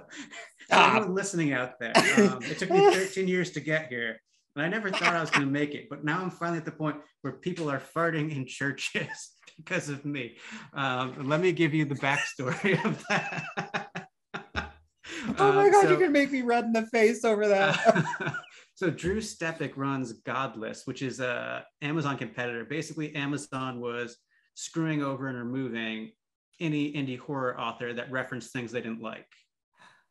anyone 0.70 1.16
listening 1.16 1.52
out 1.54 1.80
there, 1.80 1.94
um, 1.96 2.44
it 2.44 2.60
took 2.60 2.70
me 2.70 2.80
13 2.94 3.28
years 3.28 3.50
to 3.52 3.60
get 3.60 3.88
here, 3.88 4.20
and 4.56 4.64
I 4.64 4.68
never 4.68 4.92
thought 4.92 5.16
I 5.16 5.20
was 5.20 5.32
going 5.32 5.46
to 5.46 5.52
make 5.52 5.74
it. 5.74 5.90
But 5.90 6.04
now 6.04 6.22
I'm 6.22 6.30
finally 6.30 6.60
at 6.60 6.66
the 6.66 6.72
point 6.72 6.98
where 7.22 7.34
people 7.34 7.72
are 7.72 7.80
farting 7.80 8.36
in 8.36 8.46
churches 8.46 9.32
because 9.58 9.90
of 9.90 10.06
me. 10.06 10.38
Um, 10.74 11.28
let 11.28 11.42
me 11.42 11.52
give 11.52 11.74
you 11.74 11.86
the 11.86 11.96
backstory 11.96 12.84
of 12.86 13.04
that. 13.10 14.08
oh 15.40 15.54
my 15.54 15.70
god, 15.70 15.86
so, 15.86 15.92
you 15.92 15.98
can 15.98 16.12
make 16.12 16.32
me 16.32 16.42
red 16.44 16.66
in 16.66 16.74
the 16.74 16.86
face 16.88 17.26
over 17.26 17.48
that. 17.48 18.36
so 18.76 18.92
Drew 18.92 19.22
Stepek 19.22 19.74
runs 19.76 20.14
Godless, 20.14 20.86
which 20.86 21.02
is 21.02 21.20
a 21.20 21.66
Amazon 21.82 22.18
competitor. 22.18 22.64
Basically, 22.66 23.16
Amazon 23.16 23.80
was 23.80 24.18
screwing 24.56 25.02
over 25.02 25.28
and 25.28 25.38
removing 25.38 26.12
any 26.64 26.92
indie 26.94 27.20
horror 27.20 27.60
author 27.60 27.94
that 27.94 28.12
referenced 28.12 28.52
things 28.54 28.72
they 28.72 28.82
didn't 28.82 29.02
like. 29.02 29.28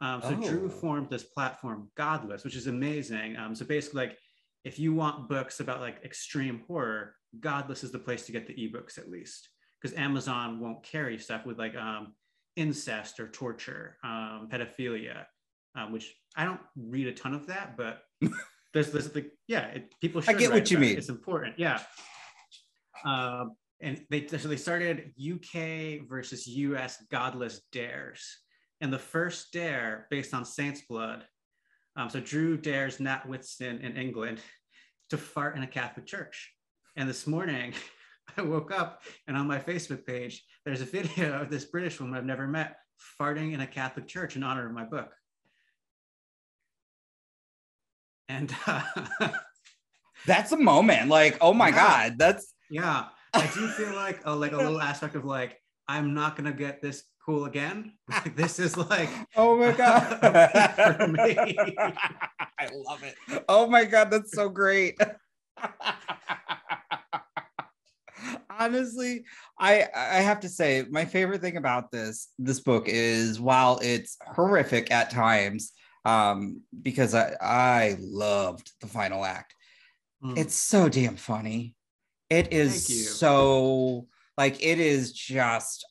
Um, 0.00 0.20
so 0.22 0.34
Drew 0.34 0.66
Oh. 0.66 0.68
formed 0.68 1.08
this 1.10 1.24
platform, 1.24 1.90
Godless, 1.96 2.44
which 2.44 2.56
is 2.56 2.66
amazing. 2.66 3.36
Um, 3.36 3.54
so 3.54 3.64
basically, 3.64 4.06
like 4.06 4.18
if 4.64 4.78
you 4.78 4.92
want 4.94 5.28
books 5.28 5.60
about 5.60 5.80
like 5.80 5.98
extreme 6.04 6.62
horror, 6.66 7.14
Godless 7.40 7.82
is 7.84 7.92
the 7.92 7.98
place 7.98 8.26
to 8.26 8.32
get 8.32 8.46
the 8.46 8.54
ebooks 8.54 8.98
at 8.98 9.08
least, 9.08 9.48
because 9.80 9.96
Amazon 9.96 10.60
won't 10.60 10.82
carry 10.84 11.18
stuff 11.18 11.46
with 11.46 11.58
like 11.58 11.74
um, 11.76 12.14
incest 12.56 13.20
or 13.20 13.28
torture, 13.28 13.96
um, 14.04 14.48
pedophilia, 14.52 15.24
um, 15.76 15.92
which 15.92 16.12
I 16.36 16.44
don't 16.44 16.60
read 16.76 17.06
a 17.06 17.12
ton 17.14 17.32
of 17.34 17.46
that, 17.46 17.76
but 17.76 18.02
there's 18.74 18.90
this 18.90 19.06
the 19.08 19.30
yeah, 19.46 19.66
it, 19.76 19.94
people. 20.00 20.20
I 20.20 20.24
Should 20.24 20.38
get 20.38 20.50
what 20.52 20.70
you 20.70 20.76
about 20.78 20.86
it. 20.86 20.88
mean. 20.90 20.98
It's 20.98 21.08
important, 21.08 21.58
yeah. 21.58 21.80
Um, 23.04 23.56
and 23.82 24.04
they 24.10 24.26
so 24.26 24.48
they 24.48 24.56
started 24.56 25.12
UK 25.20 26.08
versus 26.08 26.46
US 26.46 27.04
Godless 27.10 27.62
dares, 27.72 28.38
and 28.80 28.92
the 28.92 28.98
first 28.98 29.52
dare 29.52 30.06
based 30.10 30.32
on 30.32 30.44
Saints 30.44 30.82
Blood. 30.88 31.24
Um, 31.96 32.08
so 32.08 32.20
Drew 32.20 32.56
dares 32.56 33.00
Nat 33.00 33.28
Whitson 33.28 33.80
in 33.80 33.96
England 33.96 34.40
to 35.10 35.18
fart 35.18 35.56
in 35.56 35.62
a 35.62 35.66
Catholic 35.66 36.06
church. 36.06 36.54
And 36.96 37.06
this 37.08 37.26
morning, 37.26 37.74
I 38.36 38.42
woke 38.42 38.72
up 38.72 39.02
and 39.26 39.36
on 39.36 39.46
my 39.46 39.58
Facebook 39.58 40.06
page, 40.06 40.42
there's 40.64 40.80
a 40.80 40.86
video 40.86 41.42
of 41.42 41.50
this 41.50 41.66
British 41.66 42.00
woman 42.00 42.16
I've 42.16 42.24
never 42.24 42.46
met 42.46 42.76
farting 43.20 43.52
in 43.52 43.60
a 43.60 43.66
Catholic 43.66 44.06
church 44.06 44.36
in 44.36 44.42
honor 44.42 44.66
of 44.66 44.72
my 44.72 44.84
book. 44.84 45.12
And 48.28 48.54
uh, 48.66 48.82
That's 50.26 50.52
a 50.52 50.56
moment. 50.56 51.08
Like, 51.08 51.38
oh 51.40 51.52
my 51.52 51.68
Yeah. 51.68 51.74
God, 51.74 52.18
that's 52.18 52.54
yeah, 52.70 53.06
I 53.34 53.46
do 53.54 53.68
feel 53.68 53.94
like 53.94 54.20
a, 54.24 54.34
like 54.34 54.52
a 54.52 54.56
little 54.56 54.80
aspect 54.80 55.14
of 55.14 55.24
like 55.24 55.60
I'm 55.88 56.14
not 56.14 56.36
gonna 56.36 56.52
get 56.52 56.80
this 56.82 57.04
cool 57.24 57.44
again. 57.46 57.92
Like, 58.08 58.36
this 58.36 58.58
is 58.58 58.76
like 58.76 59.08
oh 59.36 59.56
my 59.56 59.72
God. 59.76 60.18
For 60.98 61.08
me. 61.08 61.36
I 62.58 62.68
love 62.72 63.02
it. 63.02 63.14
Oh 63.48 63.66
my 63.66 63.84
God, 63.84 64.10
that's 64.10 64.32
so 64.32 64.48
great. 64.48 64.98
Honestly, 68.50 69.24
I 69.58 69.86
I 69.96 70.20
have 70.20 70.40
to 70.40 70.48
say 70.48 70.84
my 70.90 71.04
favorite 71.04 71.40
thing 71.40 71.56
about 71.56 71.90
this 71.90 72.28
this 72.38 72.60
book 72.60 72.84
is 72.86 73.40
while 73.40 73.80
it's 73.82 74.16
horrific 74.34 74.90
at 74.92 75.10
times, 75.10 75.72
um, 76.04 76.60
because 76.82 77.14
I 77.14 77.34
I 77.40 77.96
loved 78.00 78.70
the 78.80 78.86
final 78.86 79.24
act. 79.24 79.54
mm, 80.22 80.38
It's 80.38 80.54
so 80.54 80.88
damn 80.88 81.16
funny. 81.16 81.74
It 82.32 82.50
is 82.50 83.18
so 83.18 84.06
like 84.38 84.62
it 84.62 84.80
is 84.80 85.12
just 85.12 85.84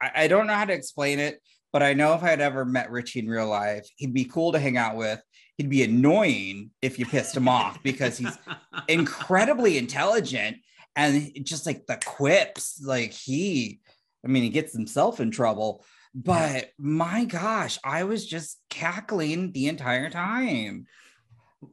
I, 0.00 0.10
I 0.22 0.28
don't 0.28 0.46
know 0.46 0.54
how 0.54 0.64
to 0.64 0.72
explain 0.72 1.18
it, 1.18 1.38
but 1.70 1.82
I 1.82 1.92
know 1.92 2.14
if 2.14 2.22
I 2.22 2.30
had 2.30 2.40
ever 2.40 2.64
met 2.64 2.90
Richie 2.90 3.18
in 3.18 3.28
real 3.28 3.46
life, 3.46 3.86
he'd 3.96 4.14
be 4.14 4.24
cool 4.24 4.52
to 4.52 4.58
hang 4.58 4.78
out 4.78 4.96
with. 4.96 5.20
He'd 5.58 5.68
be 5.68 5.82
annoying 5.82 6.70
if 6.80 6.98
you 6.98 7.04
pissed 7.04 7.36
him 7.36 7.46
off 7.46 7.82
because 7.82 8.16
he's 8.16 8.38
incredibly 8.88 9.76
intelligent 9.76 10.56
and 10.96 11.30
just 11.42 11.66
like 11.66 11.84
the 11.84 12.00
quips, 12.02 12.80
like 12.82 13.12
he, 13.12 13.80
I 14.24 14.28
mean, 14.28 14.44
he 14.44 14.48
gets 14.48 14.72
himself 14.72 15.20
in 15.20 15.30
trouble. 15.30 15.84
But 16.14 16.70
my 16.78 17.26
gosh, 17.26 17.78
I 17.84 18.04
was 18.04 18.26
just 18.26 18.58
cackling 18.70 19.52
the 19.52 19.68
entire 19.68 20.08
time. 20.08 20.86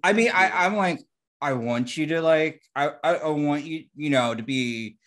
I 0.04 0.12
mean, 0.12 0.32
I, 0.34 0.66
I'm 0.66 0.76
like, 0.76 1.00
I 1.42 1.54
want 1.54 1.98
you 1.98 2.06
to 2.08 2.22
like, 2.22 2.62
I, 2.76 2.92
I, 3.04 3.16
I 3.16 3.30
want 3.30 3.64
you, 3.66 3.86
you 3.96 4.10
know, 4.10 4.36
to 4.36 4.44
be 4.44 4.98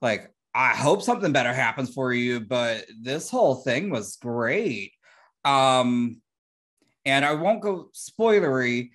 like, 0.00 0.30
I 0.54 0.74
hope 0.74 1.02
something 1.02 1.32
better 1.32 1.52
happens 1.52 1.94
for 1.94 2.12
you, 2.12 2.40
but 2.40 2.84
this 3.00 3.30
whole 3.30 3.56
thing 3.56 3.90
was 3.90 4.16
great. 4.16 4.92
Um, 5.44 6.20
and 7.04 7.24
I 7.24 7.34
won't 7.34 7.62
go 7.62 7.90
spoilery, 7.94 8.90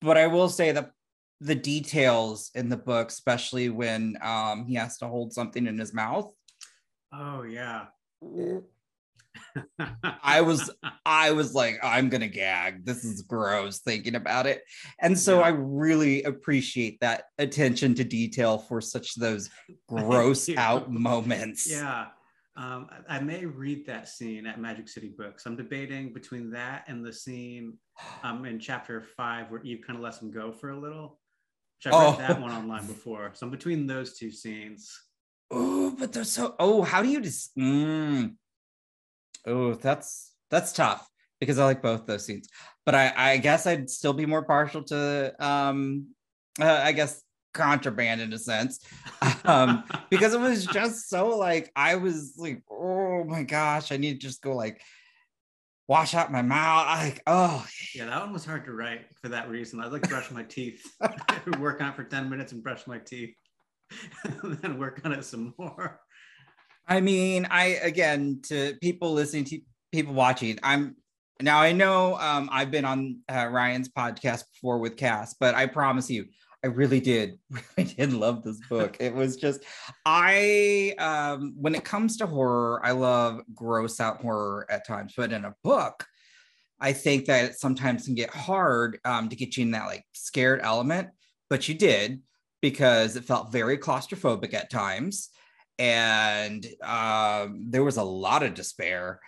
but 0.00 0.16
I 0.16 0.26
will 0.26 0.48
say 0.48 0.72
that 0.72 0.90
the 1.40 1.54
details 1.54 2.50
in 2.54 2.68
the 2.68 2.76
book, 2.76 3.08
especially 3.08 3.70
when 3.70 4.18
um 4.22 4.66
he 4.66 4.74
has 4.74 4.98
to 4.98 5.08
hold 5.08 5.32
something 5.32 5.66
in 5.66 5.78
his 5.78 5.94
mouth, 5.94 6.30
oh 7.12 7.42
yeah. 7.42 7.86
I 10.24 10.40
was 10.40 10.70
I 11.06 11.32
was 11.32 11.54
like, 11.54 11.78
I'm 11.82 12.08
gonna 12.08 12.28
gag. 12.28 12.84
This 12.84 13.04
is 13.04 13.22
gross 13.22 13.80
thinking 13.80 14.14
about 14.14 14.46
it. 14.46 14.62
And 15.00 15.18
so 15.18 15.38
Yeah. 15.38 15.46
I 15.46 15.48
really 15.50 16.22
appreciate 16.24 17.00
that 17.00 17.24
attention 17.38 17.94
to 17.96 18.04
detail 18.04 18.58
for 18.58 18.80
such 18.80 19.14
those 19.14 19.50
gross 19.88 20.48
out 20.56 20.90
moments. 20.90 21.70
Yeah. 21.70 22.06
Um, 22.56 22.88
I, 23.08 23.16
I 23.16 23.20
may 23.20 23.46
read 23.46 23.86
that 23.86 24.08
scene 24.08 24.46
at 24.46 24.60
Magic 24.60 24.88
City 24.88 25.08
Books. 25.16 25.46
I'm 25.46 25.56
debating 25.56 26.12
between 26.12 26.50
that 26.50 26.84
and 26.88 27.04
the 27.04 27.12
scene 27.12 27.78
um, 28.22 28.44
in 28.44 28.58
chapter 28.58 29.02
five 29.16 29.50
where 29.50 29.62
Eve 29.62 29.82
kind 29.86 29.96
of 29.96 30.02
lets 30.02 30.20
him 30.20 30.30
go 30.30 30.52
for 30.52 30.70
a 30.70 30.78
little. 30.78 31.18
Which 31.82 31.92
I've 31.92 31.94
Oh. 31.94 32.10
read 32.10 32.28
that 32.28 32.40
one 32.40 32.50
online 32.50 32.86
before. 32.86 33.30
So 33.34 33.46
I'm 33.46 33.50
between 33.50 33.86
those 33.86 34.18
two 34.18 34.30
scenes. 34.30 34.92
Oh, 35.50 35.96
but 35.98 36.12
they're 36.12 36.24
so 36.24 36.54
oh, 36.58 36.82
how 36.82 37.02
do 37.02 37.08
you 37.08 37.20
just 37.20 37.56
mm. 37.56 38.34
Oh 39.46 39.74
that's 39.74 40.32
that's 40.50 40.72
tough 40.72 41.08
because 41.40 41.58
I 41.58 41.64
like 41.64 41.82
both 41.82 42.06
those 42.06 42.26
scenes. 42.26 42.48
But 42.84 42.94
I 42.94 43.12
I 43.16 43.36
guess 43.38 43.66
I'd 43.66 43.90
still 43.90 44.12
be 44.12 44.26
more 44.26 44.44
partial 44.44 44.82
to 44.84 45.34
um 45.44 46.08
uh, 46.60 46.80
I 46.82 46.92
guess 46.92 47.22
contraband 47.52 48.20
in 48.20 48.32
a 48.32 48.38
sense. 48.38 48.80
Um 49.44 49.84
because 50.10 50.34
it 50.34 50.40
was 50.40 50.66
just 50.66 51.08
so 51.08 51.36
like 51.36 51.72
I 51.74 51.96
was 51.96 52.34
like, 52.36 52.62
oh 52.70 53.24
my 53.24 53.42
gosh, 53.42 53.90
I 53.90 53.96
need 53.96 54.20
to 54.20 54.26
just 54.26 54.42
go 54.42 54.54
like 54.54 54.80
wash 55.90 56.14
out 56.14 56.30
my 56.30 56.40
mouth. 56.40 56.86
Like, 56.86 57.20
oh 57.26 57.66
yeah, 57.94 58.04
that 58.04 58.20
one 58.20 58.32
was 58.32 58.44
hard 58.44 58.64
to 58.66 58.72
write 58.72 59.06
for 59.20 59.28
that 59.30 59.50
reason. 59.50 59.80
I 59.80 59.88
like 59.88 60.08
brush 60.08 60.30
my 60.30 60.44
teeth, 60.44 60.86
work 61.58 61.80
on 61.80 61.88
it 61.88 61.96
for 61.96 62.04
10 62.04 62.30
minutes 62.30 62.52
and 62.52 62.62
brush 62.62 62.86
my 62.86 62.98
teeth, 62.98 63.34
and 64.24 64.56
then 64.58 64.78
work 64.78 65.00
on 65.04 65.12
it 65.12 65.24
some 65.24 65.52
more. 65.58 66.00
I 66.90 67.00
mean, 67.00 67.46
I 67.48 67.78
again 67.82 68.40
to 68.48 68.76
people 68.82 69.12
listening 69.12 69.44
to 69.44 69.60
people 69.92 70.12
watching, 70.12 70.58
I'm 70.64 70.96
now 71.40 71.60
I 71.60 71.70
know 71.72 72.16
um 72.18 72.50
I've 72.52 72.72
been 72.72 72.84
on 72.84 73.20
uh, 73.32 73.46
Ryan's 73.46 73.88
podcast 73.88 74.42
before 74.52 74.78
with 74.78 74.96
Cass, 74.96 75.36
but 75.38 75.54
I 75.54 75.66
promise 75.66 76.10
you, 76.10 76.26
I 76.64 76.66
really 76.66 76.98
did, 76.98 77.38
really 77.76 77.94
did 77.94 78.12
love 78.12 78.42
this 78.42 78.58
book. 78.68 78.96
It 78.98 79.14
was 79.14 79.36
just 79.36 79.62
I 80.04 80.96
um 80.98 81.54
when 81.56 81.76
it 81.76 81.84
comes 81.84 82.16
to 82.16 82.26
horror, 82.26 82.80
I 82.84 82.90
love 82.90 83.40
gross 83.54 84.00
out 84.00 84.20
horror 84.20 84.66
at 84.68 84.84
times, 84.84 85.14
but 85.16 85.32
in 85.32 85.44
a 85.44 85.54
book, 85.62 86.04
I 86.80 86.92
think 86.92 87.26
that 87.26 87.44
it 87.44 87.54
sometimes 87.60 88.06
can 88.06 88.16
get 88.16 88.30
hard 88.30 88.98
um 89.04 89.28
to 89.28 89.36
get 89.36 89.56
you 89.56 89.62
in 89.62 89.70
that 89.70 89.86
like 89.86 90.04
scared 90.12 90.58
element, 90.60 91.10
but 91.48 91.68
you 91.68 91.76
did 91.76 92.20
because 92.60 93.14
it 93.14 93.24
felt 93.24 93.52
very 93.52 93.78
claustrophobic 93.78 94.54
at 94.54 94.70
times 94.70 95.30
and 95.80 96.66
um, 96.82 97.70
there 97.70 97.82
was 97.82 97.96
a 97.96 98.02
lot 98.02 98.42
of 98.42 98.52
despair. 98.52 99.18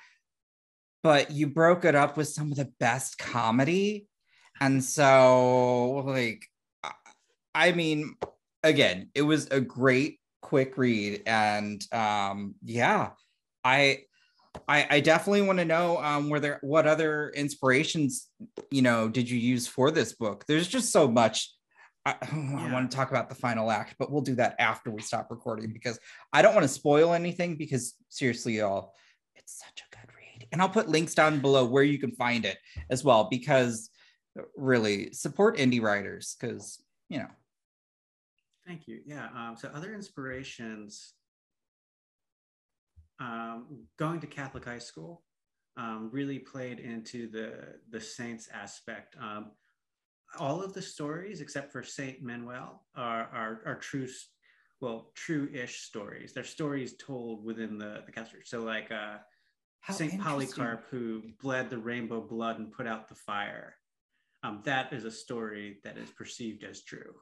But 1.03 1.33
you 1.33 1.49
broke 1.49 1.85
it 1.85 1.97
up 1.97 2.17
with 2.17 2.29
some 2.29 2.53
of 2.53 2.59
the 2.59 2.71
best 2.79 3.19
comedy, 3.19 4.07
and 4.61 4.85
so 4.85 6.05
like, 6.07 6.45
I- 7.55 7.73
mean, 7.73 8.15
again, 8.63 9.11
it 9.15 9.23
was 9.23 9.47
a 9.47 9.61
great 9.61 10.21
quick 10.43 10.77
read, 10.77 11.23
and 11.27 11.85
um, 11.93 12.55
yeah, 12.63 13.11
I. 13.65 14.01
I, 14.69 14.87
I 14.91 15.01
definitely 15.01 15.41
want 15.41 15.61
to 15.61 15.65
know 15.65 15.97
um, 15.97 16.29
were 16.29 16.39
there 16.39 16.59
what 16.61 16.87
other 16.87 17.31
inspirations 17.31 18.29
you 18.71 18.83
know 18.83 19.09
did 19.09 19.31
you 19.31 19.39
use 19.39 19.67
for 19.67 19.91
this 19.91 20.13
book? 20.13 20.45
There's 20.47 20.69
just 20.69 20.93
so 20.93 21.09
much 21.09 21.51
I, 22.05 22.15
I 22.23 22.73
want 22.73 22.91
to 22.91 22.97
talk 22.97 23.11
about 23.11 23.29
the 23.29 23.35
final 23.35 23.71
act, 23.71 23.97
but 23.99 24.11
we'll 24.11 24.23
do 24.23 24.35
that 24.37 24.57
after 24.59 24.91
we 24.91 25.03
stop 25.03 25.31
recording 25.31 25.73
because 25.73 25.99
I 26.33 26.43
don't 26.43 26.55
want 26.55 26.65
to 26.65 26.69
spoil 26.69 27.13
anything 27.13 27.57
because 27.57 27.95
seriously, 28.09 28.59
y'all, 28.59 28.95
it's 29.35 29.59
such 29.59 29.83
a 29.87 29.97
good 29.97 30.15
read. 30.17 30.49
And 30.53 30.61
I'll 30.61 30.69
put 30.69 30.89
links 30.89 31.15
down 31.15 31.41
below 31.41 31.65
where 31.65 31.83
you 31.83 31.99
can 31.99 32.13
find 32.13 32.45
it 32.45 32.59
as 32.91 33.05
well 33.05 33.29
because 33.31 33.91
really 34.57 35.13
support 35.13 35.59
indie 35.59 35.83
writers 35.83 36.37
because 36.41 36.83
you 37.11 37.19
know 37.19 37.29
Thank 38.67 38.87
you. 38.87 39.01
Yeah. 39.05 39.27
Um, 39.35 39.57
so 39.59 39.69
other 39.75 39.95
inspirations, 39.95 41.15
um, 43.19 43.87
going 43.99 44.21
to 44.21 44.27
Catholic 44.27 44.65
high 44.65 44.79
school 44.79 45.23
um, 45.77 46.11
really 46.13 46.39
played 46.39 46.79
into 46.79 47.29
the 47.31 47.77
the 47.91 48.01
saints 48.01 48.49
aspect. 48.53 49.17
Um, 49.21 49.53
all 50.39 50.63
of 50.63 50.73
the 50.75 50.83
stories, 50.83 51.41
except 51.41 51.73
for 51.73 51.83
Saint 51.83 52.23
Manuel, 52.23 52.85
are 52.97 53.29
are, 53.33 53.63
are 53.67 53.79
true, 53.79 54.09
well, 54.81 55.13
true-ish 55.15 55.81
stories. 55.81 56.33
They're 56.33 56.45
stories 56.45 56.95
told 56.97 57.45
within 57.45 57.79
the 57.79 58.03
the 58.07 58.13
Catholic. 58.13 58.41
Church. 58.41 58.49
So 58.49 58.61
like 58.63 58.91
uh, 58.91 59.19
Saint. 59.93 60.21
Polycarp, 60.21 60.87
who 60.91 61.23
bled 61.41 61.71
the 61.71 61.79
rainbow 61.79 62.21
blood 62.21 62.59
and 62.59 62.73
put 62.73 62.87
out 62.87 63.09
the 63.09 63.15
fire. 63.15 63.75
Um, 64.45 64.61
that 64.65 64.93
is 64.93 65.05
a 65.05 65.11
story 65.11 65.79
that 65.85 65.97
is 65.99 66.11
perceived 66.11 66.65
as 66.65 66.83
true. 66.83 67.15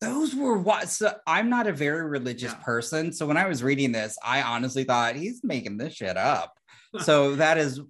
those 0.00 0.34
were 0.34 0.56
what 0.56 0.88
so 0.88 1.12
i'm 1.26 1.50
not 1.50 1.66
a 1.66 1.72
very 1.72 2.06
religious 2.08 2.52
Yeah. 2.52 2.62
person 2.62 3.12
so 3.12 3.26
when 3.26 3.36
i 3.36 3.46
was 3.48 3.64
reading 3.64 3.90
this 3.92 4.16
i 4.22 4.40
honestly 4.42 4.84
thought 4.84 5.16
he's 5.16 5.40
making 5.42 5.76
this 5.76 5.92
shit 5.94 6.16
up 6.16 6.54
so 7.02 7.34
that 7.34 7.58
is 7.58 7.80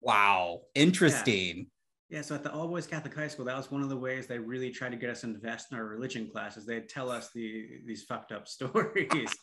wow 0.00 0.62
interesting 0.74 1.56
Yeah, 1.58 1.64
so 2.20 2.34
at 2.34 2.42
the 2.42 2.52
All 2.52 2.68
Boys 2.68 2.86
Catholic 2.86 3.14
High 3.14 3.28
School, 3.28 3.46
that 3.46 3.56
was 3.56 3.70
one 3.70 3.82
of 3.82 3.88
the 3.88 3.96
ways 3.96 4.26
they 4.26 4.38
really 4.38 4.70
tried 4.70 4.90
to 4.90 4.98
get 4.98 5.08
us 5.08 5.22
to 5.22 5.28
invest 5.28 5.72
in 5.72 5.78
our 5.78 5.86
religion 5.86 6.28
classes. 6.28 6.66
They'd 6.66 6.88
tell 6.88 7.10
us 7.10 7.30
the 7.34 7.80
these 7.86 8.02
fucked 8.02 8.32
up 8.32 8.46
stories, 8.56 9.34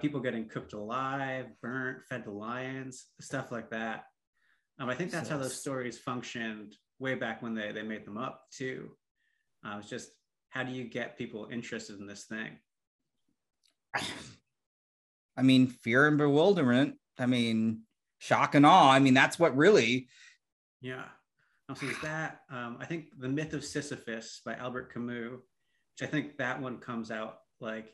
people 0.00 0.20
getting 0.20 0.48
cooked 0.48 0.72
alive, 0.72 1.46
burnt, 1.60 1.98
fed 2.08 2.24
to 2.24 2.30
lions, 2.30 3.06
stuff 3.20 3.52
like 3.52 3.70
that. 3.70 4.04
Um, 4.78 4.88
I 4.88 4.94
think 4.94 5.10
that's 5.10 5.28
how 5.28 5.36
those 5.36 5.58
stories 5.58 5.98
functioned 5.98 6.74
way 6.98 7.14
back 7.14 7.42
when 7.42 7.54
they 7.54 7.72
they 7.72 7.82
made 7.82 8.06
them 8.06 8.16
up 8.16 8.44
too. 8.50 8.90
Uh, 9.62 9.76
it's 9.78 9.90
just 9.90 10.10
how 10.48 10.62
do 10.62 10.72
you 10.72 10.84
get 10.84 11.18
people 11.18 11.48
interested 11.50 11.98
in 11.98 12.06
this 12.06 12.24
thing? 12.24 12.58
i 15.36 15.42
mean 15.42 15.66
fear 15.66 16.06
and 16.06 16.18
bewilderment 16.18 16.96
i 17.18 17.26
mean 17.26 17.80
shock 18.18 18.54
and 18.54 18.66
awe 18.66 18.90
i 18.90 18.98
mean 18.98 19.14
that's 19.14 19.38
what 19.38 19.56
really 19.56 20.08
Yeah. 20.80 21.04
Also, 21.68 21.86
is 21.86 22.00
that 22.00 22.42
um, 22.50 22.76
I 22.80 22.86
think 22.86 23.06
the 23.18 23.28
myth 23.28 23.52
of 23.52 23.64
Sisyphus 23.64 24.40
by 24.44 24.54
Albert 24.54 24.92
Camus, 24.92 25.32
which 25.32 26.08
I 26.08 26.10
think 26.10 26.36
that 26.38 26.60
one 26.60 26.78
comes 26.78 27.10
out 27.10 27.38
like 27.60 27.92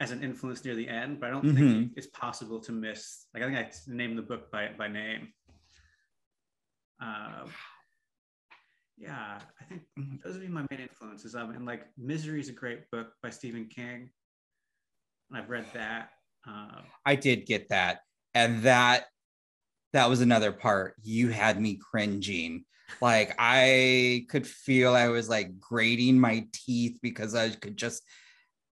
as 0.00 0.12
an 0.12 0.22
influence 0.22 0.64
near 0.64 0.76
the 0.76 0.88
end, 0.88 1.18
but 1.18 1.26
I 1.26 1.30
don't 1.30 1.44
Mhm. 1.44 1.56
think 1.56 1.92
it's 1.96 2.06
possible 2.08 2.60
to 2.60 2.72
miss. 2.72 3.26
Like 3.34 3.42
I 3.42 3.46
think 3.46 3.58
I 3.58 3.72
named 3.92 4.16
the 4.16 4.22
book 4.22 4.50
by 4.52 4.72
by 4.78 4.86
name. 4.86 5.32
Um, 7.00 7.52
yeah, 8.96 9.40
I 9.60 9.64
think 9.64 9.82
those 10.22 10.34
would 10.34 10.42
be 10.42 10.48
my 10.48 10.64
main 10.70 10.80
influences. 10.80 11.34
Um, 11.34 11.50
and 11.50 11.66
like 11.66 11.86
Misery 11.96 12.40
is 12.40 12.48
a 12.48 12.52
great 12.52 12.88
book 12.92 13.12
by 13.22 13.30
Stephen 13.30 13.66
King, 13.66 14.10
and 15.30 15.38
I've 15.38 15.50
read 15.50 15.66
that. 15.74 16.10
Um, 16.44 16.84
I 17.04 17.16
did 17.16 17.44
get 17.46 17.68
that. 17.70 18.02
And 18.34 18.62
that 18.62 19.06
that 19.92 20.08
was 20.08 20.20
another 20.20 20.52
part. 20.52 20.94
You 21.02 21.28
had 21.28 21.60
me 21.60 21.76
cringing. 21.76 22.64
Like 23.00 23.34
I 23.38 24.26
could 24.28 24.46
feel 24.46 24.94
I 24.94 25.08
was 25.08 25.28
like 25.28 25.58
grating 25.60 26.18
my 26.18 26.46
teeth 26.52 26.98
because 27.02 27.34
I 27.34 27.50
could 27.50 27.76
just 27.76 28.02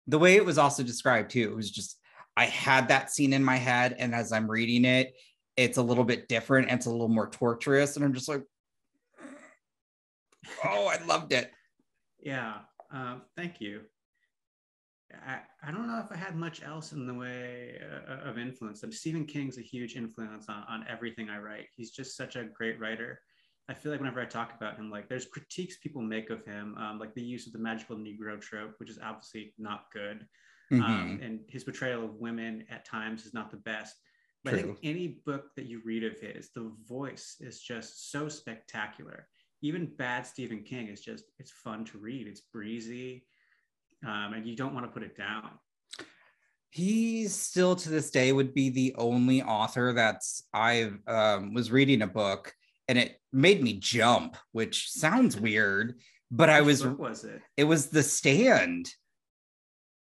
the 0.08 0.20
way 0.20 0.36
it 0.36 0.46
was 0.46 0.58
also 0.58 0.84
described 0.84 1.32
too. 1.32 1.50
It 1.52 1.56
was 1.56 1.72
just 1.72 1.98
I 2.36 2.46
had 2.46 2.88
that 2.88 3.12
scene 3.12 3.34
in 3.34 3.44
my 3.44 3.58
head, 3.58 3.96
and 3.98 4.16
as 4.16 4.32
I'm 4.32 4.50
reading 4.50 4.86
it, 4.86 5.14
it's 5.58 5.78
a 5.78 5.84
little 5.84 6.04
bit 6.04 6.28
different. 6.28 6.70
And 6.70 6.78
it's 6.78 6.86
a 6.86 6.92
little 6.92 7.10
more 7.10 7.30
torturous, 7.30 7.96
and 7.96 8.06
I'm 8.06 8.14
just 8.14 8.30
like, 8.30 8.44
oh, 10.66 10.88
I 10.88 11.04
loved 11.06 11.34
it. 11.34 11.52
Yeah, 12.20 12.60
um, 12.92 13.24
thank 13.36 13.60
you. 13.60 13.82
I, 15.26 15.40
I 15.68 15.72
don't 15.72 15.88
know 15.88 16.00
if 16.00 16.12
I 16.12 16.18
had 16.18 16.36
much 16.36 16.64
else 16.64 16.92
in 16.92 17.06
the 17.06 17.14
way 17.14 17.80
uh, 18.08 18.30
of 18.30 18.38
influence. 18.38 18.84
Um, 18.84 18.92
Stephen 18.92 19.26
King's 19.26 19.58
a 19.58 19.62
huge 19.62 19.96
influence 19.96 20.48
on, 20.50 20.64
on 20.70 20.86
everything 20.90 21.30
I 21.30 21.40
write. 21.40 21.68
He's 21.76 21.92
just 21.92 22.16
such 22.16 22.36
a 22.36 22.44
great 22.44 22.80
writer. 22.80 23.20
I 23.70 23.74
feel 23.74 23.92
like 23.92 24.02
whenever 24.02 24.22
I 24.22 24.26
talk 24.26 24.54
about 24.56 24.78
him, 24.78 24.90
like 24.90 25.08
there's 25.08 25.26
critiques 25.26 25.78
people 25.78 26.02
make 26.02 26.30
of 26.30 26.44
him, 26.46 26.76
um, 26.78 27.00
like 27.00 27.14
the 27.14 27.22
use 27.22 27.48
of 27.48 27.54
the 27.54 27.60
magical 27.60 27.96
Negro 27.96 28.40
trope, 28.40 28.74
which 28.78 28.90
is 28.90 29.00
obviously 29.02 29.54
not 29.58 29.86
good. 29.94 30.28
Mhm. 30.72 30.84
Um, 30.84 31.20
and 31.22 31.40
his 31.48 31.64
portrayal 31.64 32.06
of 32.06 32.16
women 32.16 32.66
at 32.70 32.86
times 32.86 33.26
is 33.26 33.34
not 33.34 33.52
the 33.52 33.58
best. 33.58 33.96
But 34.44 34.56
I 34.56 34.58
think 34.64 34.80
any 34.82 35.20
book 35.26 35.54
that 35.56 35.68
you 35.68 35.82
read 35.86 36.04
of 36.04 36.20
his, 36.20 36.50
the 36.56 36.72
voice 36.88 37.38
is 37.40 37.62
just 37.62 38.12
so 38.12 38.28
spectacular. 38.28 39.28
Even 39.62 39.86
bad 39.86 40.26
Stephen 40.26 40.64
King 40.64 40.88
is 40.88 41.02
just, 41.02 41.26
it's 41.38 41.52
fun 41.52 41.86
to 41.86 42.00
read. 42.00 42.26
It's 42.28 42.42
breezy. 42.42 43.28
Um, 44.06 44.34
and 44.34 44.48
you 44.48 44.56
don't 44.56 44.74
want 44.74 44.86
to 44.86 44.92
put 44.92 45.04
it 45.04 45.16
down. 45.16 45.50
he 46.70 47.28
still 47.28 47.76
to 47.76 47.90
this 47.90 48.10
day 48.12 48.32
would 48.32 48.54
be 48.54 48.70
the 48.70 48.96
only 48.98 49.42
author 49.44 49.94
that's 49.94 50.44
I 50.54 50.92
um, 51.08 51.54
was 51.54 51.72
reading 51.72 52.02
a 52.02 52.08
book 52.08 52.54
and 52.88 52.98
it 52.98 53.20
made 53.32 53.62
me 53.62 53.74
jump, 53.74 54.38
which 54.54 54.90
sounds 54.90 55.40
weird, 55.48 56.00
but 56.32 56.50
I 56.50 56.62
was 56.62 56.82
book 56.84 57.00
was 57.00 57.24
it? 57.26 57.42
it 57.58 57.66
was 57.66 57.88
The 57.88 58.04
Stand. 58.04 58.90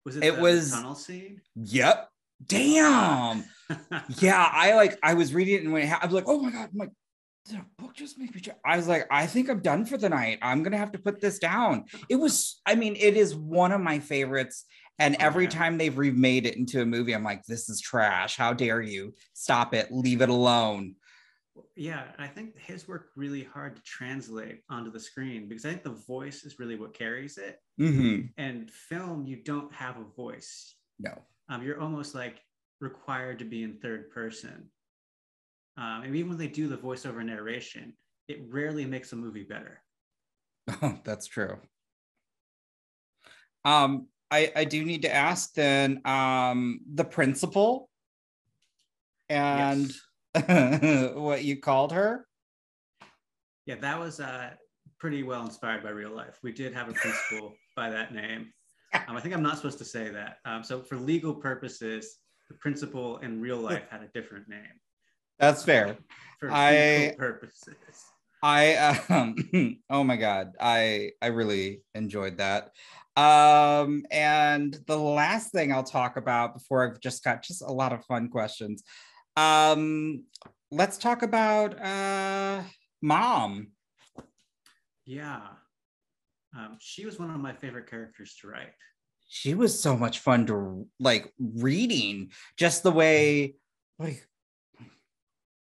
Was 0.04 0.16
it, 0.16 0.24
it 0.24 0.36
the, 0.36 0.42
was- 0.42 0.70
tunnel 0.70 0.94
scene? 0.94 1.40
Yep. 1.56 2.08
Damn. 2.46 3.44
Yeah, 4.18 4.46
I 4.52 4.74
like 4.74 4.98
I 5.02 5.14
was 5.14 5.32
reading 5.32 5.54
it 5.54 5.62
and 5.64 5.72
when 5.72 5.82
it 5.82 5.88
ha- 5.88 6.00
I 6.02 6.06
was 6.06 6.14
like, 6.14 6.24
oh 6.28 6.38
my 6.38 6.50
god, 6.50 6.68
I'm 6.72 6.78
like, 6.78 6.90
the 7.46 7.60
book 7.78 7.94
just 7.94 8.18
made 8.18 8.34
me. 8.34 8.40
I 8.64 8.76
was 8.76 8.88
like, 8.88 9.06
I 9.10 9.26
think 9.26 9.48
I'm 9.48 9.60
done 9.60 9.84
for 9.84 9.96
the 9.98 10.08
night. 10.08 10.38
I'm 10.42 10.62
gonna 10.62 10.78
have 10.78 10.92
to 10.92 10.98
put 10.98 11.20
this 11.20 11.38
down. 11.38 11.84
It 12.08 12.16
was, 12.16 12.60
I 12.66 12.74
mean, 12.74 12.96
it 12.96 13.16
is 13.16 13.34
one 13.34 13.72
of 13.72 13.80
my 13.80 13.98
favorites. 13.98 14.64
And 14.98 15.16
Oh, 15.18 15.24
every 15.24 15.48
time 15.48 15.76
they've 15.76 15.96
remade 15.96 16.46
it 16.46 16.56
into 16.56 16.80
a 16.80 16.86
movie, 16.86 17.14
I'm 17.14 17.24
like, 17.24 17.42
this 17.46 17.68
is 17.68 17.80
trash. 17.80 18.36
How 18.36 18.52
dare 18.52 18.80
you? 18.80 19.12
Stop 19.32 19.74
it. 19.74 19.88
Leave 19.90 20.22
it 20.22 20.28
alone. 20.28 20.94
yeah, 21.76 22.04
I 22.18 22.26
think 22.28 22.58
his 22.58 22.86
work 22.88 23.08
really 23.16 23.42
hard 23.44 23.76
to 23.76 23.82
translate 23.82 24.60
onto 24.70 24.90
the 24.90 24.98
screen 25.00 25.48
because 25.48 25.64
I 25.64 25.70
think 25.70 25.82
the 25.84 25.90
voice 26.06 26.44
is 26.44 26.58
really 26.58 26.76
what 26.76 26.94
carries 26.94 27.38
it. 27.38 27.58
Mhm. 27.80 28.32
And 28.38 28.70
film, 28.70 29.26
you 29.26 29.36
don't 29.36 29.72
have 29.72 29.96
a 29.98 30.04
voice. 30.16 30.76
No. 30.98 31.12
um, 31.48 31.62
you're 31.62 31.80
almost 31.80 32.14
like 32.14 32.40
required 32.80 33.38
to 33.40 33.44
be 33.44 33.62
in 33.64 33.78
third 33.78 34.10
person. 34.10 34.70
Um, 35.76 36.02
and 36.04 36.16
even 36.16 36.30
when 36.30 36.38
they 36.38 36.48
do 36.48 36.68
the 36.68 36.76
voiceover 36.76 37.24
narration, 37.24 37.94
it 38.28 38.40
rarely 38.48 38.84
makes 38.84 39.12
a 39.12 39.16
movie 39.16 39.44
better. 39.44 39.82
Oh, 40.82 40.98
that's 41.04 41.26
true. 41.26 41.58
Um, 43.64 44.08
I, 44.30 44.52
I 44.56 44.64
do 44.64 44.84
need 44.84 45.02
to 45.02 45.14
ask 45.14 45.52
then 45.54 46.00
um 46.04 46.80
the 46.92 47.04
principal 47.04 47.88
and 49.28 49.92
what 51.14 51.44
you 51.44 51.60
called 51.60 51.92
her. 51.92 52.26
Yeah, 53.66 53.76
that 53.76 53.98
was 53.98 54.20
uh, 54.20 54.50
pretty 54.98 55.22
well 55.22 55.44
inspired 55.44 55.82
by 55.82 55.90
real 55.90 56.14
life. 56.14 56.38
We 56.42 56.52
did 56.52 56.74
have 56.74 56.88
a 56.88 56.92
principal 56.92 57.54
by 57.76 57.90
that 57.90 58.14
name. 58.14 58.52
Um, 59.08 59.16
I 59.16 59.20
think 59.20 59.34
I'm 59.34 59.42
not 59.42 59.56
supposed 59.56 59.78
to 59.78 59.84
say 59.84 60.10
that. 60.10 60.38
Um, 60.44 60.62
so 60.62 60.82
for 60.82 60.96
legal 60.96 61.34
purposes, 61.34 62.18
the 62.48 62.54
principal 62.56 63.18
in 63.18 63.40
real 63.40 63.56
life 63.56 63.84
had 63.90 64.02
a 64.02 64.08
different 64.08 64.48
name. 64.48 64.80
That's 65.38 65.64
fair. 65.64 65.96
For 66.40 66.50
I- 66.50 67.14
purposes. 67.16 67.74
I 68.42 68.74
um 69.08 69.78
oh 69.90 70.04
my 70.04 70.16
god, 70.16 70.52
I 70.60 71.12
I 71.22 71.28
really 71.28 71.80
enjoyed 71.94 72.38
that. 72.38 72.72
Um 73.16 74.04
and 74.10 74.78
the 74.86 74.98
last 74.98 75.50
thing 75.50 75.72
I'll 75.72 75.82
talk 75.82 76.18
about 76.18 76.52
before 76.52 76.86
I've 76.86 77.00
just 77.00 77.24
got 77.24 77.42
just 77.42 77.62
a 77.62 77.72
lot 77.72 77.94
of 77.94 78.04
fun 78.04 78.28
questions. 78.28 78.82
Um 79.36 80.24
let's 80.70 80.98
talk 80.98 81.22
about 81.22 81.80
uh 81.80 82.62
mom. 83.00 83.68
Yeah. 85.06 85.40
Um, 86.56 86.76
she 86.80 87.06
was 87.06 87.18
one 87.18 87.30
of 87.30 87.40
my 87.40 87.52
favorite 87.54 87.88
characters 87.88 88.36
to 88.40 88.48
write. 88.48 88.72
She 89.26 89.54
was 89.54 89.80
so 89.80 89.96
much 89.96 90.20
fun 90.20 90.46
to 90.46 90.86
like 91.00 91.32
reading 91.38 92.30
just 92.58 92.82
the 92.82 92.92
way 92.92 93.54
like 93.98 94.26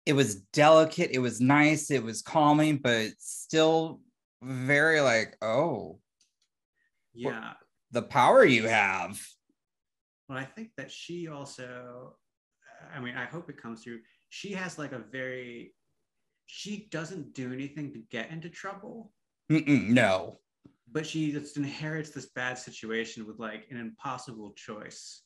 it 0.06 0.12
was 0.12 0.36
delicate, 0.52 1.10
it 1.12 1.18
was 1.18 1.40
nice, 1.40 1.90
it 1.90 2.02
was 2.02 2.22
calming, 2.22 2.78
but 2.78 3.10
still 3.18 4.00
very 4.42 5.00
like, 5.00 5.36
oh, 5.42 5.98
Yeah. 7.14 7.54
the 7.90 8.02
power 8.02 8.44
you 8.44 8.68
have. 8.68 9.20
Well, 10.28 10.38
I 10.38 10.44
think 10.44 10.70
that 10.76 10.90
she 10.90 11.28
also, 11.28 12.16
I 12.94 13.00
mean, 13.00 13.14
I 13.16 13.24
hope 13.24 13.48
it 13.50 13.60
comes 13.60 13.82
through. 13.82 14.00
She 14.30 14.52
has 14.52 14.78
like 14.78 14.92
a 14.92 14.98
very, 15.10 15.74
she 16.46 16.88
doesn't 16.90 17.34
do 17.34 17.52
anything 17.52 17.92
to 17.94 18.00
get 18.10 18.30
into 18.30 18.48
trouble, 18.50 19.12
Mm-mm, 19.50 19.88
no. 19.88 20.40
but 20.90 21.06
she 21.06 21.32
just 21.32 21.56
inherits 21.56 22.10
this 22.10 22.26
bad 22.34 22.58
situation 22.58 23.26
with 23.26 23.38
like 23.38 23.66
an 23.70 23.78
impossible 23.78 24.52
choice, 24.56 25.22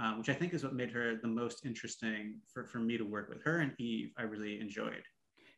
um, 0.00 0.18
which 0.18 0.28
I 0.28 0.34
think 0.34 0.54
is 0.54 0.64
what 0.64 0.74
made 0.74 0.90
her 0.90 1.16
the 1.20 1.28
most 1.28 1.64
interesting 1.64 2.40
for, 2.52 2.64
for 2.64 2.78
me 2.78 2.98
to 2.98 3.04
work 3.04 3.28
with. 3.28 3.42
Her 3.44 3.58
and 3.60 3.72
Eve, 3.78 4.10
I 4.18 4.22
really 4.22 4.60
enjoyed. 4.60 5.02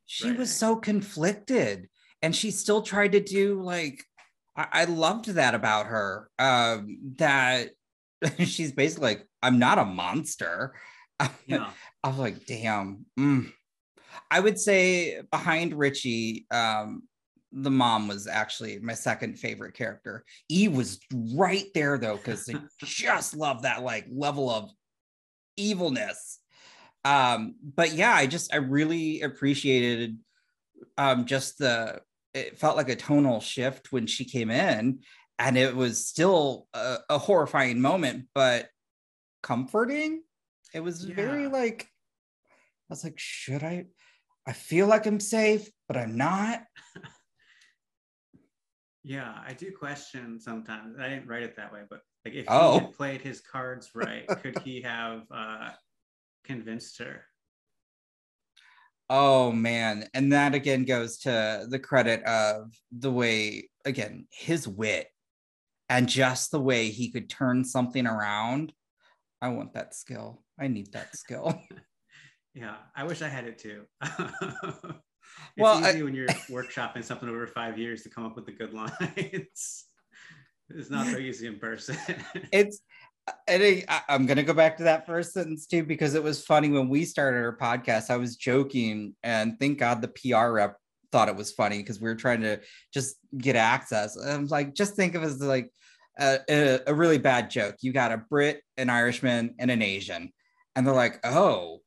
She 0.07 0.29
Right. 0.29 0.39
was 0.39 0.55
so 0.55 0.77
conflicted 0.77 1.89
and 2.23 2.35
she 2.35 2.51
still 2.51 2.83
tried 2.83 3.13
to 3.13 3.21
do 3.21 3.61
like 3.63 4.05
I, 4.57 4.67
I 4.73 4.85
loved 4.85 5.27
that 5.31 5.55
about 5.55 5.87
her. 5.87 6.31
Um 6.39 6.99
that 7.17 7.71
she's 8.39 8.73
basically 8.73 9.09
like, 9.09 9.27
I'm 9.43 9.59
not 9.59 9.79
a 9.79 9.85
monster. 9.85 10.75
Yeah. 11.47 11.71
I 12.05 12.09
was 12.09 12.19
like, 12.19 12.45
damn. 12.47 13.07
mm. 13.19 13.51
I 14.31 14.39
would 14.41 14.59
say 14.59 15.23
behind 15.31 15.73
Richie, 15.75 16.47
um, 16.51 17.05
the 17.53 17.71
mom 17.71 18.09
was 18.09 18.27
actually 18.27 18.79
my 18.79 18.95
second 18.95 19.39
favorite 19.39 19.75
character. 19.75 20.25
Eve 20.49 20.75
was 20.75 20.99
right 21.35 21.67
there 21.75 21.99
though, 21.99 22.17
because 22.17 22.49
I 22.49 22.59
just 22.85 23.37
love 23.37 23.63
that 23.63 23.83
like 23.83 24.07
level 24.11 24.51
of 24.51 24.71
evilness. 25.57 26.41
Um, 27.05 27.55
but 27.63 27.93
yeah, 27.93 28.13
I 28.13 28.27
just 28.27 28.53
I 28.53 28.59
really 28.59 29.23
appreciated 29.23 30.19
um 30.99 31.25
just 31.25 31.59
the 31.59 32.01
it 32.35 32.59
felt 32.59 32.77
like 32.77 32.91
a 32.91 32.97
tonal 32.97 33.41
shift 33.41 33.93
when 33.93 34.07
she 34.07 34.25
came 34.25 34.51
in 34.51 34.99
and 35.39 35.57
it 35.57 35.75
was 35.75 36.07
still 36.07 36.67
a, 36.75 36.99
a 37.09 37.19
horrifying 37.19 37.81
moment, 37.81 38.27
but 38.35 38.69
comforting. 39.43 40.23
It 40.75 40.81
was 40.81 41.05
very 41.05 41.47
like 41.47 41.89
I 42.89 42.91
was 42.91 43.05
like, 43.05 43.19
should 43.19 43.63
I? 43.63 43.87
I 44.47 44.53
feel 44.53 44.87
like 44.87 45.07
I'm 45.07 45.21
safe, 45.21 45.69
but 45.89 45.97
I'm 45.97 46.17
not. 46.17 46.63
Yeah, 49.09 49.35
I 49.47 49.53
do 49.53 49.71
question 49.71 50.41
sometimes. 50.41 50.97
I 50.99 51.09
didn't 51.09 51.29
write 51.29 51.45
it 51.45 51.55
that 51.55 51.73
way, 51.73 51.83
but 51.89 52.01
like 52.25 52.35
if 52.35 52.47
Oh. 52.49 52.73
he 52.73 52.79
had 52.81 52.93
played 52.93 53.21
his 53.21 53.41
cards 53.41 53.93
right, 53.95 54.27
could 54.43 54.59
he 54.59 54.83
have 54.83 55.23
uh, 55.31 55.71
convinced 56.43 56.99
her? 56.99 57.23
Oh 59.09 59.53
man. 59.53 60.09
And 60.13 60.33
that 60.33 60.57
again 60.57 60.85
goes 60.85 61.19
to 61.19 61.69
the 61.71 61.79
credit 61.79 62.25
of 62.25 62.73
the 62.91 63.13
way, 63.13 63.71
again, 63.85 64.27
his 64.33 64.67
wit 64.67 65.07
and 65.89 66.09
just 66.09 66.51
the 66.51 66.61
way 66.61 66.89
he 66.91 67.13
could 67.13 67.31
turn 67.31 67.65
something 67.65 68.09
around. 68.09 68.73
I 69.41 69.51
want 69.51 69.75
that 69.75 69.95
skill. 69.95 70.43
I 70.59 70.67
need 70.67 70.93
that 70.95 71.17
skill. 71.17 71.63
Yeah, 72.55 72.77
I 72.95 73.05
wish 73.05 73.21
I 73.21 73.29
had 73.29 73.47
it 73.47 73.59
too. 73.59 73.83
it's 75.57 75.63
Well, 75.63 75.85
I- 75.85 75.91
easy 75.91 76.03
when 76.03 76.15
you're 76.15 76.29
workshopping 76.51 77.05
something 77.05 77.29
over 77.29 77.47
five 77.47 77.79
years 77.79 78.03
to 78.03 78.11
come 78.11 78.25
up 78.25 78.37
with 78.37 78.47
the 78.47 78.53
good 78.53 78.73
lines. 78.75 78.93
it's 80.71 80.91
not 80.91 81.07
so 81.07 81.19
easy 81.19 81.47
in 81.47 81.59
person. 81.59 81.97
it's 82.53 82.81
and 83.49 83.63
I, 83.63 83.85
I- 83.89 84.03
I'm 84.09 84.27
gonna 84.27 84.43
go 84.43 84.55
back 84.55 84.77
to 84.79 84.85
that 84.85 85.07
first 85.07 85.33
sentence 85.33 85.67
too 85.67 85.83
because 85.83 86.15
it 86.15 86.23
was 86.23 86.45
funny 86.45 86.71
when 86.71 86.89
we 86.89 87.05
started 87.05 87.39
our 87.39 87.57
podcast. 87.57 88.11
I 88.11 88.17
was 88.17 88.37
joking, 88.37 89.15
and 89.23 89.59
thank 89.59 89.79
God 89.79 90.01
the 90.03 90.09
PR 90.09 90.51
rep 90.53 90.77
thought 91.13 91.29
it 91.29 91.37
was 91.37 91.53
funny 91.53 91.79
because 91.79 92.01
we 92.01 92.09
were 92.09 92.17
trying 92.17 92.41
to 92.43 92.61
just 92.93 93.17
get 93.39 93.57
access. 93.57 94.17
And 94.17 94.31
I 94.31 94.37
was 94.39 94.51
like, 94.51 94.75
just 94.75 94.97
think 94.97 95.15
of 95.15 95.23
it 95.23 95.27
as 95.27 95.41
like 95.41 95.71
a, 96.19 96.39
a, 96.51 96.81
a 96.89 96.95
really 96.95 97.19
bad 97.19 97.51
joke. 97.51 97.77
You 97.81 97.93
got 97.93 98.13
a 98.13 98.19
Brit, 98.19 98.61
an 98.77 98.91
Irishman, 98.91 99.55
and 99.59 99.71
an 99.71 99.83
Asian, 99.83 100.33
and 100.75 100.87
they're 100.87 100.95
like, 100.95 101.21
oh. 101.25 101.81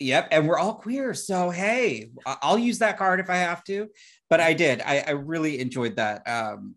Yep, 0.00 0.28
and 0.32 0.48
we're 0.48 0.58
all 0.58 0.74
queer, 0.74 1.12
so 1.14 1.50
hey, 1.50 2.10
I'll 2.24 2.58
use 2.58 2.78
that 2.78 2.96
card 2.96 3.20
if 3.20 3.28
I 3.28 3.36
have 3.36 3.62
to. 3.64 3.88
But 4.28 4.40
I 4.40 4.54
did. 4.54 4.80
I, 4.80 5.04
I 5.06 5.10
really 5.10 5.60
enjoyed 5.60 5.96
that. 5.96 6.26
Um, 6.26 6.74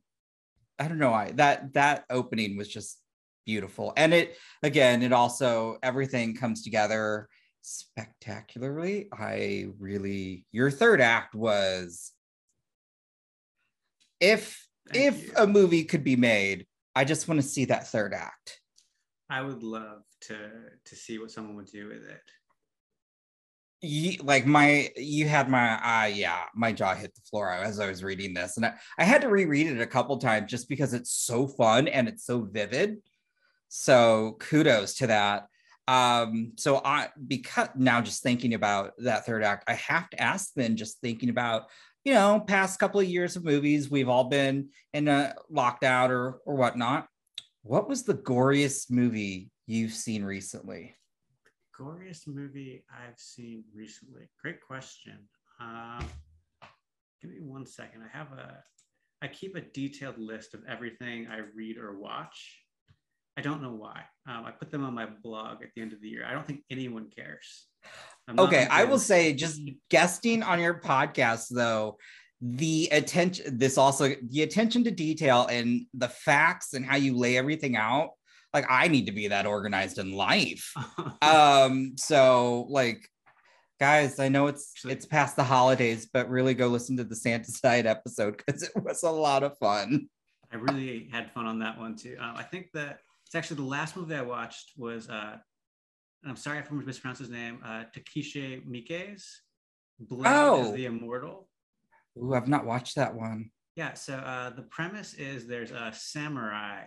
I 0.77 0.87
don't 0.87 0.97
know 0.97 1.11
why 1.11 1.31
that 1.35 1.73
that 1.73 2.05
opening 2.09 2.57
was 2.57 2.67
just 2.67 2.99
beautiful 3.45 3.91
and 3.97 4.13
it 4.13 4.37
again 4.63 5.01
it 5.01 5.11
also 5.11 5.77
everything 5.83 6.33
comes 6.33 6.63
together 6.63 7.27
spectacularly 7.61 9.09
i 9.13 9.67
really 9.79 10.45
your 10.53 10.71
third 10.71 11.01
act 11.01 11.35
was 11.35 12.13
if 14.21 14.65
Thank 14.93 15.05
if 15.05 15.27
you. 15.27 15.33
a 15.35 15.45
movie 15.45 15.83
could 15.83 16.05
be 16.05 16.15
made 16.15 16.65
i 16.95 17.03
just 17.03 17.27
want 17.27 17.41
to 17.41 17.47
see 17.47 17.65
that 17.65 17.87
third 17.87 18.13
act 18.13 18.61
I 19.33 19.41
would 19.41 19.63
love 19.63 20.03
to 20.27 20.37
to 20.85 20.95
see 20.95 21.17
what 21.17 21.31
someone 21.31 21.55
would 21.55 21.71
do 21.71 21.87
with 21.87 22.07
it. 22.07 22.21
Ye- 23.85 24.19
like 24.23 24.45
my 24.45 24.89
you 24.95 25.27
had 25.27 25.49
my 25.49 25.73
uh 25.73 26.07
yeah 26.07 26.45
my 26.55 26.71
jaw 26.71 26.95
hit 26.95 27.13
the 27.13 27.21
floor 27.29 27.51
as 27.51 27.81
i 27.81 27.87
was 27.87 28.01
reading 28.01 28.33
this 28.33 28.55
and 28.55 28.65
I, 28.65 28.75
I 28.97 29.03
had 29.03 29.19
to 29.23 29.27
reread 29.27 29.67
it 29.67 29.81
a 29.81 29.85
couple 29.85 30.17
times 30.17 30.49
just 30.49 30.69
because 30.69 30.93
it's 30.93 31.11
so 31.11 31.47
fun 31.47 31.89
and 31.89 32.07
it's 32.07 32.25
so 32.25 32.41
vivid. 32.41 32.99
So 33.67 34.37
kudos 34.39 34.93
to 34.95 35.07
that. 35.07 35.47
Um 35.89 36.53
so 36.55 36.81
i 36.85 37.09
because 37.27 37.67
now 37.75 37.99
just 37.99 38.23
thinking 38.23 38.53
about 38.53 38.93
that 38.99 39.25
third 39.25 39.43
act 39.43 39.65
i 39.67 39.73
have 39.73 40.09
to 40.11 40.21
ask 40.21 40.53
then 40.55 40.77
just 40.77 41.01
thinking 41.01 41.27
about 41.27 41.63
you 42.05 42.13
know 42.13 42.39
past 42.39 42.79
couple 42.79 43.01
of 43.01 43.07
years 43.07 43.35
of 43.35 43.43
movies 43.43 43.91
we've 43.91 44.07
all 44.07 44.29
been 44.29 44.69
in 44.93 45.09
a 45.09 45.35
lockdown 45.51 46.09
or 46.09 46.39
or 46.45 46.55
whatnot. 46.55 47.07
What 47.63 47.89
was 47.89 48.03
the 48.03 48.13
goriest 48.13 48.89
movie 48.91 49.49
you've 49.67 49.93
seen 49.93 50.23
recently 50.23 50.95
Goriest 51.79 52.27
movie 52.27 52.83
I've 52.91 53.17
seen 53.17 53.63
recently. 53.73 54.29
Great 54.41 54.61
question. 54.61 55.17
Um, 55.59 56.05
give 57.21 57.31
me 57.31 57.39
one 57.39 57.65
second. 57.65 58.03
I 58.03 58.17
have 58.17 58.31
a. 58.33 58.63
I 59.21 59.27
keep 59.27 59.55
a 59.55 59.61
detailed 59.61 60.17
list 60.17 60.53
of 60.53 60.61
everything 60.67 61.27
I 61.31 61.39
read 61.55 61.77
or 61.77 61.97
watch. 61.97 62.59
I 63.37 63.41
don't 63.41 63.61
know 63.61 63.71
why. 63.71 64.01
Um, 64.27 64.45
I 64.45 64.51
put 64.51 64.69
them 64.69 64.83
on 64.83 64.93
my 64.93 65.07
blog 65.23 65.63
at 65.63 65.69
the 65.75 65.81
end 65.81 65.93
of 65.93 66.01
the 66.01 66.09
year. 66.09 66.25
I 66.27 66.33
don't 66.33 66.45
think 66.45 66.63
anyone 66.69 67.09
cares. 67.09 67.67
Okay, 68.37 68.67
I 68.69 68.85
will 68.85 68.99
say 68.99 69.33
just 69.33 69.61
guesting 69.89 70.43
on 70.43 70.59
your 70.59 70.79
podcast 70.79 71.47
though, 71.49 71.97
the 72.41 72.89
attention 72.91 73.57
this 73.57 73.77
also 73.77 74.13
the 74.29 74.43
attention 74.43 74.83
to 74.83 74.91
detail 74.91 75.47
and 75.49 75.85
the 75.93 76.09
facts 76.09 76.73
and 76.73 76.85
how 76.85 76.97
you 76.97 77.17
lay 77.17 77.37
everything 77.37 77.75
out. 77.75 78.11
Like 78.53 78.65
I 78.69 78.87
need 78.87 79.05
to 79.07 79.11
be 79.11 79.29
that 79.29 79.45
organized 79.45 79.97
in 79.97 80.11
life. 80.13 80.73
Um 81.21 81.93
so 81.97 82.67
like 82.69 83.07
guys, 83.79 84.19
I 84.19 84.29
know 84.29 84.47
it's 84.47 84.73
it's 84.85 85.05
past 85.05 85.35
the 85.35 85.43
holidays, 85.43 86.07
but 86.11 86.29
really 86.29 86.53
go 86.53 86.67
listen 86.67 86.95
to 86.97 87.03
the 87.03 87.15
Santa 87.15 87.51
Side 87.51 87.85
episode 87.85 88.37
because 88.37 88.63
it 88.63 88.71
was 88.75 89.03
a 89.03 89.09
lot 89.09 89.43
of 89.43 89.57
fun. 89.57 90.07
I 90.51 90.57
really 90.57 91.09
had 91.11 91.31
fun 91.31 91.45
on 91.47 91.59
that 91.59 91.77
one 91.79 91.95
too. 91.95 92.15
Um, 92.19 92.33
I 92.35 92.43
think 92.43 92.67
that 92.73 92.99
it's 93.25 93.35
actually 93.35 93.57
the 93.57 93.63
last 93.69 93.95
movie 93.97 94.13
I 94.15 94.21
watched 94.21 94.73
was, 94.77 95.09
uh, 95.09 95.37
and 96.21 96.29
I'm 96.29 96.35
sorry 96.35 96.59
if 96.59 96.71
I 96.71 96.75
mispronounced 96.75 97.19
his 97.19 97.31
name, 97.31 97.59
uh, 97.65 97.85
Takeshi 97.91 98.61
Miike's 98.69 99.41
Blade 99.99 100.27
Oh. 100.31 100.65
is 100.65 100.71
the 100.73 100.85
Immortal. 100.85 101.49
Ooh, 102.17 102.35
I've 102.35 102.47
not 102.47 102.65
watched 102.65 102.95
that 102.97 103.15
one. 103.15 103.49
Yeah, 103.75 103.95
so 103.95 104.13
uh, 104.15 104.51
the 104.51 104.61
premise 104.61 105.15
is 105.15 105.47
there's 105.47 105.71
a 105.71 105.91
samurai 105.91 106.83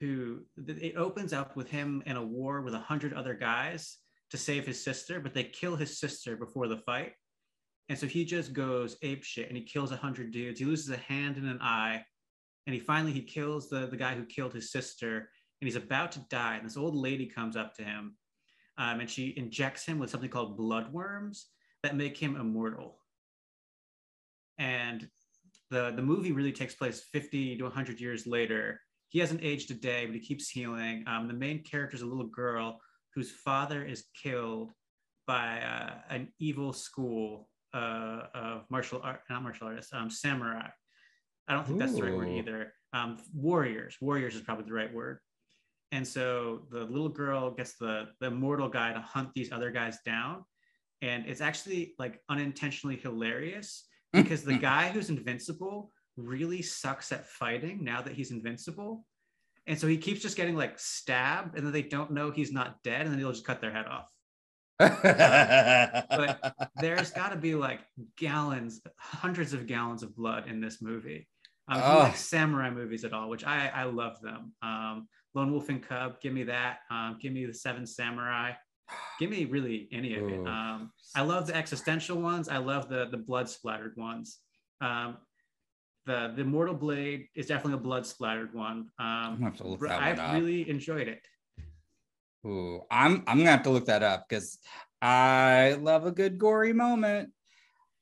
who 0.00 0.40
it 0.66 0.96
opens 0.96 1.32
up 1.32 1.56
with 1.56 1.70
him 1.70 2.02
in 2.06 2.16
a 2.16 2.22
war 2.22 2.60
with 2.60 2.74
a 2.74 2.78
hundred 2.78 3.14
other 3.14 3.34
guys 3.34 3.98
to 4.30 4.36
save 4.36 4.66
his 4.66 4.82
sister, 4.82 5.20
but 5.20 5.32
they 5.32 5.44
kill 5.44 5.76
his 5.76 5.98
sister 5.98 6.36
before 6.36 6.68
the 6.68 6.78
fight. 6.78 7.12
And 7.88 7.98
so 7.98 8.06
he 8.06 8.24
just 8.24 8.52
goes 8.52 8.96
ape 9.02 9.22
shit 9.22 9.48
and 9.48 9.56
he 9.56 9.62
kills 9.62 9.92
a 9.92 9.96
hundred 9.96 10.32
dudes. 10.32 10.58
He 10.58 10.66
loses 10.66 10.90
a 10.90 10.96
hand 10.96 11.36
and 11.36 11.48
an 11.48 11.60
eye. 11.62 12.04
And 12.66 12.74
he 12.74 12.80
finally 12.80 13.12
he 13.12 13.22
kills 13.22 13.68
the, 13.68 13.86
the 13.86 13.96
guy 13.96 14.14
who 14.14 14.24
killed 14.24 14.52
his 14.52 14.72
sister 14.72 15.30
and 15.60 15.68
he's 15.68 15.76
about 15.76 16.12
to 16.12 16.18
die. 16.28 16.56
And 16.56 16.66
this 16.66 16.76
old 16.76 16.96
lady 16.96 17.26
comes 17.26 17.56
up 17.56 17.74
to 17.76 17.84
him 17.84 18.16
um, 18.76 19.00
and 19.00 19.08
she 19.08 19.34
injects 19.36 19.86
him 19.86 19.98
with 19.98 20.10
something 20.10 20.30
called 20.30 20.58
bloodworms 20.58 21.44
that 21.82 21.96
make 21.96 22.18
him 22.18 22.36
immortal. 22.36 22.98
And 24.58 25.08
the 25.70 25.92
the 25.94 26.02
movie 26.02 26.32
really 26.32 26.52
takes 26.52 26.74
place 26.74 27.04
50 27.12 27.56
to 27.56 27.64
100 27.64 28.00
years 28.00 28.26
later 28.26 28.80
he 29.08 29.18
hasn't 29.18 29.42
aged 29.42 29.70
a 29.70 29.74
day 29.74 30.06
but 30.06 30.14
he 30.14 30.20
keeps 30.20 30.48
healing. 30.48 31.04
Um, 31.06 31.28
the 31.28 31.34
main 31.34 31.62
character 31.62 31.96
is 31.96 32.02
a 32.02 32.06
little 32.06 32.26
girl 32.26 32.80
whose 33.14 33.30
father 33.30 33.84
is 33.84 34.04
killed 34.20 34.72
by 35.26 35.60
uh, 35.60 35.94
an 36.10 36.32
evil 36.38 36.72
school 36.72 37.48
uh, 37.74 38.22
of 38.34 38.64
martial 38.70 39.00
art 39.02 39.20
not 39.28 39.42
martial 39.42 39.66
artists 39.66 39.92
um, 39.92 40.10
samurai. 40.10 40.68
I 41.48 41.52
don't 41.52 41.66
think 41.66 41.78
that's 41.78 41.94
the 41.94 42.02
right 42.02 42.16
word 42.16 42.28
either. 42.28 42.72
Um, 42.92 43.18
warriors. 43.34 43.96
Warriors 44.00 44.34
is 44.34 44.42
probably 44.42 44.64
the 44.64 44.72
right 44.72 44.92
word. 44.92 45.18
And 45.92 46.06
so 46.06 46.62
the 46.70 46.84
little 46.84 47.08
girl 47.08 47.50
gets 47.50 47.76
the 47.76 48.08
the 48.20 48.30
mortal 48.30 48.68
guy 48.68 48.92
to 48.92 49.00
hunt 49.00 49.30
these 49.34 49.52
other 49.52 49.70
guys 49.70 49.98
down. 50.04 50.44
And 51.02 51.26
it's 51.26 51.40
actually 51.40 51.94
like 51.98 52.20
unintentionally 52.28 52.96
hilarious 52.96 53.86
because 54.12 54.42
the 54.42 54.58
guy 54.70 54.88
who's 54.88 55.10
invincible 55.10 55.92
really 56.16 56.62
sucks 56.62 57.12
at 57.12 57.26
fighting 57.28 57.84
now 57.84 58.02
that 58.02 58.14
he's 58.14 58.30
invincible. 58.30 59.04
And 59.66 59.78
so 59.78 59.86
he 59.86 59.96
keeps 59.98 60.20
just 60.22 60.36
getting 60.36 60.56
like 60.56 60.78
stabbed, 60.78 61.56
and 61.56 61.66
then 61.66 61.72
they 61.72 61.82
don't 61.82 62.12
know 62.12 62.30
he's 62.30 62.52
not 62.52 62.82
dead, 62.84 63.02
and 63.02 63.10
then 63.10 63.18
he'll 63.18 63.32
just 63.32 63.44
cut 63.46 63.60
their 63.60 63.72
head 63.72 63.86
off. 63.86 64.10
But 64.78 66.70
there's 66.80 67.10
got 67.10 67.30
to 67.30 67.36
be 67.36 67.54
like 67.54 67.80
gallons, 68.16 68.80
hundreds 68.98 69.52
of 69.52 69.66
gallons 69.66 70.02
of 70.02 70.14
blood 70.14 70.46
in 70.48 70.60
this 70.60 70.80
movie. 70.82 71.28
Um, 71.68 71.80
Oh. 71.82 71.98
like 72.00 72.16
samurai 72.16 72.70
movies 72.70 73.04
at 73.04 73.12
all, 73.12 73.28
which 73.28 73.44
I, 73.44 73.68
I 73.74 73.84
love 73.84 74.20
them. 74.20 74.52
Um, 74.62 75.08
Lone 75.34 75.50
Wolf 75.50 75.68
and 75.68 75.82
Cub, 75.82 76.20
give 76.20 76.32
me 76.32 76.44
that. 76.44 76.78
Um, 76.90 77.18
give 77.20 77.32
me 77.32 77.44
the 77.44 77.54
Seven 77.54 77.86
Samurai. 77.86 78.52
Give 79.18 79.30
me 79.30 79.46
really 79.46 79.88
any 79.90 80.14
of 80.16 80.28
it. 80.28 80.46
Um, 80.46 80.92
I 81.16 81.22
love 81.22 81.48
the 81.48 81.56
existential 81.56 82.20
ones. 82.20 82.48
I 82.48 82.58
love 82.58 82.88
the 82.88 83.08
the 83.10 83.16
blood 83.16 83.48
splattered 83.50 83.94
ones. 83.96 84.38
Um, 84.80 85.16
the 86.06 86.32
the 86.36 86.44
Mortal 86.44 86.74
Blade 86.74 87.28
is 87.34 87.46
definitely 87.46 87.74
a 87.74 87.82
blood 87.82 88.06
splattered 88.06 88.54
one. 88.54 88.88
I'm 88.98 89.42
have 89.42 89.56
to 89.58 89.66
look 89.66 89.80
that 89.80 90.00
I 90.00 90.32
really 90.32 90.68
enjoyed 90.70 91.08
it. 91.08 91.26
Ooh, 92.46 92.82
I'm 92.90 93.24
I'm 93.26 93.38
gonna 93.38 93.50
have 93.50 93.64
to 93.64 93.70
look 93.70 93.86
that 93.86 94.02
up 94.02 94.26
because 94.28 94.58
I 95.02 95.76
love 95.80 96.06
a 96.06 96.12
good 96.12 96.38
gory 96.38 96.72
moment. 96.72 97.30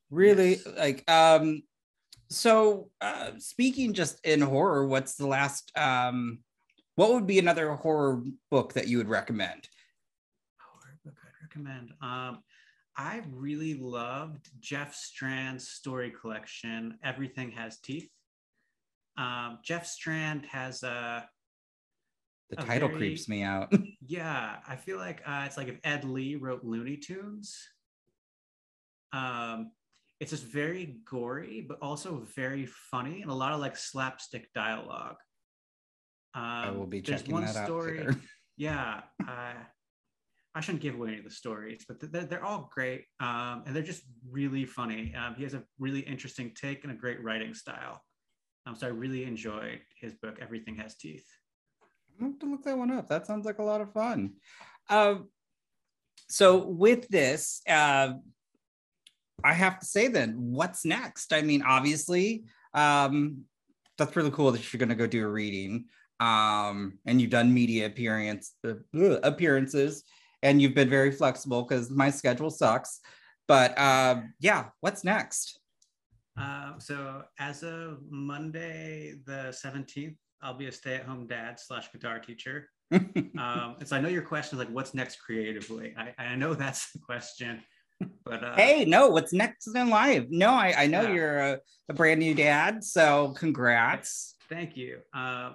Really, 0.09 0.51
Yes. 0.51 0.67
like 0.77 1.11
um. 1.11 1.63
So, 2.29 2.89
uh, 3.01 3.31
speaking 3.37 3.93
just 3.93 4.19
in 4.25 4.41
horror, 4.41 4.87
what's 4.87 5.15
the 5.15 5.27
last 5.27 5.71
um? 5.75 6.39
What 6.95 7.11
would 7.13 7.27
be 7.27 7.39
another 7.39 7.73
horror 7.73 8.23
book 8.49 8.73
that 8.73 8.87
you 8.87 8.97
would 8.99 9.09
recommend? 9.09 9.67
horror 10.59 10.97
book 11.03 11.15
I'd 11.23 11.43
recommend. 11.43 11.91
Um, 12.01 12.43
I 12.97 13.21
really 13.31 13.73
loved 13.75 14.49
Jeff 14.59 14.95
Strand's 14.95 15.67
story 15.67 16.11
collection, 16.11 16.97
Everything 17.03 17.51
Has 17.51 17.77
Teeth. 17.79 18.09
Um, 19.17 19.59
Jeff 19.63 19.85
Strand 19.85 20.45
has 20.45 20.83
a 20.83 21.27
The 22.49 22.61
a 22.61 22.65
title 22.65 22.87
very- 22.87 22.99
creeps 22.99 23.27
me 23.27 23.43
out. 23.43 23.73
yeah. 24.05 24.57
I 24.67 24.75
feel 24.75 24.97
like 24.97 25.21
uh, 25.25 25.43
it's 25.45 25.57
like 25.57 25.67
if 25.67 25.79
Ed 25.83 26.05
Lee 26.05 26.35
wrote 26.35 26.63
Looney 26.63 26.97
Tunes. 26.97 27.57
Um, 29.13 29.71
it's 30.19 30.31
just 30.31 30.43
very 30.43 30.97
gory, 31.09 31.65
but 31.67 31.77
also 31.81 32.25
very 32.35 32.65
funny 32.65 33.21
and 33.21 33.31
a 33.31 33.33
lot 33.33 33.51
of 33.53 33.59
like 33.59 33.75
slapstick 33.77 34.53
dialogue. 34.53 35.17
Um, 36.33 36.43
I 36.43 36.71
will 36.71 36.85
be 36.87 37.01
checking 37.01 37.33
one 37.33 37.45
that 37.45 37.55
out 37.55 37.65
story. 37.65 38.07
yeah 38.57 39.01
uh, 39.27 39.53
i 40.55 40.61
shouldn't 40.61 40.81
give 40.81 40.95
away 40.95 41.09
any 41.09 41.17
of 41.19 41.23
the 41.23 41.29
stories 41.29 41.85
but 41.87 41.97
they're, 42.11 42.25
they're 42.25 42.45
all 42.45 42.69
great 42.73 43.03
um, 43.19 43.63
and 43.65 43.75
they're 43.75 43.83
just 43.83 44.03
really 44.29 44.65
funny 44.65 45.13
um, 45.15 45.35
he 45.35 45.43
has 45.43 45.53
a 45.53 45.63
really 45.79 46.01
interesting 46.01 46.51
take 46.59 46.83
and 46.83 46.91
a 46.91 46.95
great 46.95 47.23
writing 47.23 47.53
style 47.53 48.01
um, 48.65 48.75
so 48.75 48.87
i 48.87 48.89
really 48.89 49.23
enjoyed 49.23 49.79
his 49.99 50.13
book 50.15 50.37
everything 50.41 50.75
has 50.75 50.95
teeth 50.95 51.25
I'll 52.21 52.29
have 52.29 52.39
to 52.39 52.45
look 52.45 52.63
that 52.63 52.77
one 52.77 52.91
up. 52.91 53.09
That 53.09 53.27
sounds 53.27 53.45
like 53.45 53.59
a 53.59 53.63
lot 53.63 53.81
of 53.81 53.91
fun. 53.91 54.33
Um, 54.89 55.29
so 56.29 56.65
with 56.65 57.07
this, 57.09 57.61
uh, 57.67 58.13
I 59.43 59.53
have 59.53 59.79
to 59.79 59.85
say 59.85 60.07
then, 60.07 60.35
what's 60.37 60.85
next? 60.85 61.33
I 61.33 61.41
mean, 61.41 61.61
obviously, 61.61 62.45
um, 62.73 63.43
that's 63.97 64.15
really 64.15 64.31
cool 64.31 64.51
that 64.51 64.73
you're 64.73 64.79
going 64.79 64.89
to 64.89 64.95
go 64.95 65.07
do 65.07 65.25
a 65.25 65.29
reading. 65.29 65.85
Um, 66.19 66.99
and 67.05 67.19
you've 67.19 67.31
done 67.31 67.53
media 67.53 67.87
appearance 67.87 68.53
uh, 68.65 68.75
appearances, 69.23 70.03
and 70.45 70.61
you've 70.61 70.75
been 70.75 70.89
very 70.89 71.11
flexible 71.11 71.63
because 71.63 71.89
my 71.89 72.11
schedule 72.11 72.51
sucks. 72.51 73.01
But 73.47 73.77
uh, 73.77 74.21
yeah, 74.39 74.65
what's 74.79 75.03
next? 75.03 75.59
uh, 76.37 76.77
so 76.79 77.23
as 77.39 77.63
of 77.63 77.99
monday 78.09 79.13
the 79.25 79.55
17th 79.65 80.17
i'll 80.41 80.53
be 80.57 80.67
a 80.67 80.71
stay-at-home 80.71 81.25
dad 81.27 81.57
slash 81.57 81.89
guitar 81.93 82.19
teacher 82.19 82.69
um, 82.91 83.75
and 83.79 83.87
so 83.87 83.95
i 83.95 84.01
know 84.01 84.09
your 84.09 84.21
question 84.21 84.59
is 84.59 84.65
like 84.65 84.73
what's 84.75 84.93
next 84.93 85.15
creatively 85.25 85.95
i, 85.97 86.13
I 86.31 86.35
know 86.35 86.53
that's 86.53 86.91
the 86.91 86.99
question 86.99 87.63
but 88.25 88.43
uh, 88.43 88.55
hey, 88.55 88.85
no, 88.85 89.09
what's 89.09 89.31
next 89.31 89.67
in 89.67 89.89
life? 89.89 90.25
No, 90.29 90.49
I, 90.49 90.73
I 90.77 90.87
know 90.87 91.03
Yeah. 91.03 91.13
you're 91.13 91.39
a, 91.39 91.59
a 91.89 91.93
brand 91.93 92.19
new 92.19 92.33
dad, 92.35 92.83
so 92.83 93.33
congrats. 93.37 94.35
Thank 94.49 94.75
you. 94.75 94.99
Uh, 95.13 95.53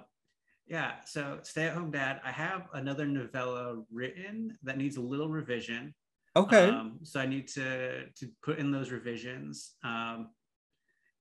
yeah, 0.71 0.93
so 1.05 1.39
stay 1.43 1.65
at 1.67 1.73
home 1.73 1.91
dad. 1.91 2.21
I 2.23 2.31
have 2.31 2.61
another 2.73 3.05
novella 3.05 3.83
written 3.91 4.57
that 4.63 4.77
needs 4.77 4.95
a 4.95 5.01
little 5.01 5.27
revision. 5.27 5.93
Okay. 6.37 6.69
Um, 6.69 6.99
so 7.03 7.19
I 7.19 7.25
need 7.25 7.49
to 7.49 8.05
to 8.09 8.27
put 8.41 8.57
in 8.57 8.71
those 8.71 8.89
revisions. 8.89 9.73
Um, 9.83 10.29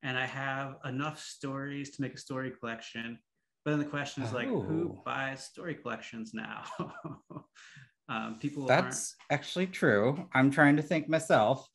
and 0.05 0.17
I 0.17 0.25
have 0.27 0.77
enough 0.85 1.19
stories 1.21 1.91
to 1.97 2.03
make 2.03 2.15
a 2.15 2.19
story 2.19 2.53
collection. 2.61 3.19
But 3.65 3.73
then 3.73 3.81
the 3.81 3.87
question 3.97 4.23
is 4.23 4.33
like, 4.33 4.47
who 4.47 4.97
Oh. 4.99 5.03
buys 5.05 5.45
story 5.45 5.75
collections 5.75 6.33
now? 6.33 6.63
um, 8.09 8.39
people 8.41 8.67
That's 8.67 9.17
actually 9.31 9.67
true. 9.67 10.29
I'm 10.33 10.53
trying 10.53 10.77
to 10.77 10.83
think 10.83 11.09
myself. 11.09 11.59
aren't. 11.59 11.69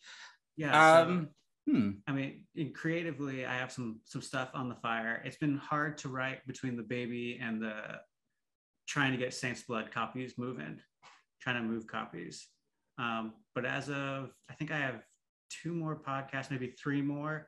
Yeah. 0.56 0.72
so- 1.04 1.10
Um, 1.10 1.28
hmm. 1.68 1.92
I 2.08 2.12
mean, 2.12 2.46
in 2.56 2.74
creatively, 2.74 3.46
I 3.46 3.56
have 3.56 3.72
some 3.72 4.00
some 4.06 4.22
stuff 4.22 4.50
on 4.54 4.70
the 4.70 4.76
fire. 4.76 5.22
It's 5.26 5.38
been 5.38 5.58
hard 5.58 5.98
to 6.00 6.10
write 6.10 6.46
between 6.48 6.76
the 6.76 6.84
baby 6.84 7.40
and 7.42 7.62
the 7.62 7.74
trying 8.88 9.12
to 9.12 9.18
get 9.18 9.34
Saints 9.34 9.64
Blood 9.64 9.92
copies 9.92 10.36
moving, 10.38 10.80
trying 11.42 11.62
to 11.62 11.68
move 11.68 11.88
copies. 11.88 12.48
Um, 12.98 13.34
but 13.54 13.66
as 13.66 13.90
of, 13.90 14.30
I 14.50 14.54
think 14.54 14.72
I 14.72 14.78
have 14.78 15.02
two 15.50 15.74
more 15.74 15.96
podcasts, 15.96 16.52
maybe 16.52 16.68
three 16.82 17.02
more, 17.02 17.48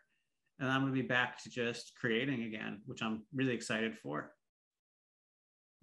and 0.60 0.70
I'm 0.70 0.82
going 0.82 0.94
to 0.94 1.02
be 1.02 1.08
back 1.08 1.42
to 1.44 1.50
just 1.50 1.94
creating 2.00 2.44
again, 2.44 2.82
which 2.86 3.02
I'm 3.02 3.24
really 3.34 3.54
excited 3.54 3.96
for. 3.98 4.32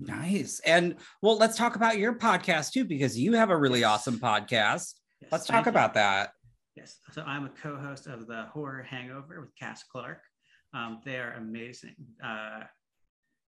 Nice. 0.01 0.61
And 0.67 0.97
well, 1.23 1.37
let's 1.39 1.57
talk 1.57 1.77
about 1.77 1.99
your 1.99 2.15
podcast 2.15 2.73
too, 2.73 2.85
because 2.85 3.19
you 3.19 3.35
have 3.35 3.51
a 3.51 3.57
really 3.57 3.85
awesome 3.85 4.19
podcast. 4.19 4.95
Yes, 5.21 5.33
Let's 5.33 5.47
talk 5.47 5.67
you. 5.67 5.71
about 5.71 5.95
that. 5.95 6.31
Yes. 6.77 6.99
So 7.13 7.23
I'm 7.23 7.45
a 7.45 7.51
co-host 7.51 8.07
of 8.07 8.27
the 8.27 8.47
Horror 8.53 8.83
Hangover 8.83 9.41
with 9.41 9.55
Cass 9.57 9.85
Clark. 9.85 10.21
Um, 10.75 11.01
they 11.05 11.17
are 11.17 11.35
amazing. 11.35 11.95
Uh, 12.23 12.63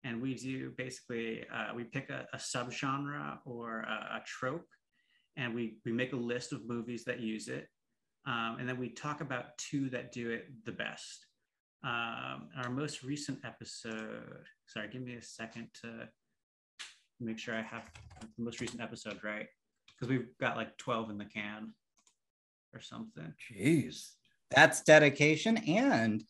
and 0.04 0.22
we 0.22 0.36
do 0.36 0.72
basically 0.78 1.44
uh, 1.52 1.74
we 1.76 1.84
pick 1.84 2.12
a, 2.12 2.28
a 2.34 2.38
subgenre 2.38 3.40
or 3.46 3.80
a, 3.80 4.18
a 4.18 4.24
trope, 4.28 4.68
and 5.36 5.56
we 5.56 5.78
we 5.84 5.92
make 5.92 6.14
a 6.14 6.18
list 6.18 6.54
of 6.54 6.68
movies 6.68 7.04
that 7.06 7.20
use 7.20 7.48
it, 7.48 7.68
um, 8.28 8.58
and 8.60 8.70
then 8.70 8.78
we 8.78 8.90
talk 8.90 9.22
about 9.22 9.58
two 9.58 9.90
that 9.90 10.12
do 10.12 10.30
it 10.30 10.46
the 10.66 10.72
best. 10.72 11.26
Um, 11.84 12.50
our 12.58 12.70
most 12.70 13.02
recent 13.02 13.40
episode. 13.44 14.46
Sorry, 14.68 14.88
give 14.90 15.02
me 15.02 15.16
a 15.16 15.24
second 15.24 15.70
to 15.82 16.08
make 17.20 17.40
sure 17.40 17.56
I 17.56 17.64
have 17.64 17.90
the 18.38 18.44
most 18.44 18.62
recent 18.62 18.82
episode 18.82 19.20
right, 19.24 19.48
because 19.88 20.12
we've 20.12 20.38
got 20.40 20.56
like 20.56 20.78
12 20.78 21.10
in 21.10 21.18
the 21.18 21.26
can 21.26 21.74
or 22.76 22.82
something. 22.82 23.34
Jeez. 23.52 24.12
That's 24.52 24.82
dedication 24.82 25.58
and 25.58 26.24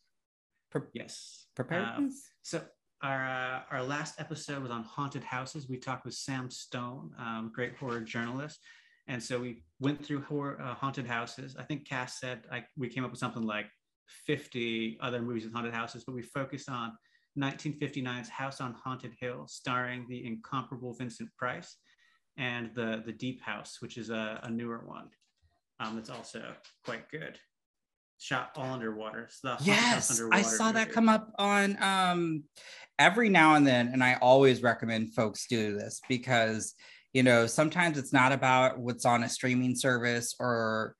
pre- 0.71 0.81
Yes. 0.93 1.47
Preparedness. 1.55 2.21
so 2.43 2.61
our 3.01 3.25
uh, 3.27 3.61
our 3.71 3.83
last 3.83 4.19
episode 4.19 4.61
was 4.61 4.71
on 4.71 4.83
haunted 4.83 5.23
houses. 5.23 5.67
We 5.69 5.77
talked 5.77 6.05
with 6.05 6.13
Sam 6.13 6.49
Stone, 6.49 7.11
um, 7.17 7.51
great 7.53 7.75
horror 7.75 8.01
journalist, 8.01 8.59
and 9.07 9.21
so 9.21 9.39
we 9.39 9.63
went 9.79 10.05
through 10.05 10.21
horror, 10.21 10.59
uh, 10.61 10.73
haunted 10.75 11.07
houses. 11.07 11.55
I 11.57 11.63
think 11.63 11.87
Cass 11.87 12.19
said 12.19 12.45
like 12.51 12.65
we 12.77 12.87
came 12.89 13.03
up 13.03 13.11
with 13.11 13.19
something 13.19 13.43
like 13.43 13.67
50 14.25 14.97
other 15.01 15.21
movies 15.21 15.43
with 15.43 15.53
haunted 15.53 15.73
houses, 15.73 16.03
but 16.05 16.15
we 16.15 16.21
focused 16.21 16.69
on 16.69 16.93
1959's 17.37 18.29
House 18.29 18.61
on 18.61 18.73
Haunted 18.83 19.13
Hill, 19.19 19.45
starring 19.47 20.05
the 20.07 20.25
incomparable 20.25 20.93
Vincent 20.93 21.29
Price, 21.37 21.75
and 22.37 22.71
the 22.75 23.03
the 23.05 23.11
Deep 23.11 23.41
House, 23.41 23.77
which 23.81 23.97
is 23.97 24.09
a, 24.09 24.39
a 24.43 24.49
newer 24.49 24.83
one. 24.85 25.09
Um, 25.79 25.95
that's 25.95 26.09
also 26.09 26.41
quite 26.85 27.09
good. 27.09 27.37
Shot 28.17 28.51
all 28.55 28.71
underwater. 28.73 29.23
It's 29.23 29.41
the 29.41 29.55
Haunted 29.55 29.73
House 29.73 30.09
yes, 30.09 30.21
I 30.21 30.23
Underwater 30.23 30.43
saw 30.55 30.71
that 30.71 30.91
come 30.91 31.09
up 31.09 31.33
on 31.37 31.81
um 31.83 32.43
every 32.97 33.27
now 33.29 33.55
and 33.55 33.67
then, 33.67 33.89
and 33.89 34.03
I 34.03 34.15
always 34.21 34.63
recommend 34.63 35.13
folks 35.13 35.47
do 35.47 35.77
this 35.77 35.99
because 36.07 36.73
you 37.13 37.23
know 37.23 37.45
sometimes 37.45 37.97
it's 37.97 38.13
not 38.13 38.31
about 38.31 38.79
what's 38.79 39.05
on 39.05 39.23
a 39.23 39.29
streaming 39.29 39.75
service 39.75 40.33
or 40.39 40.95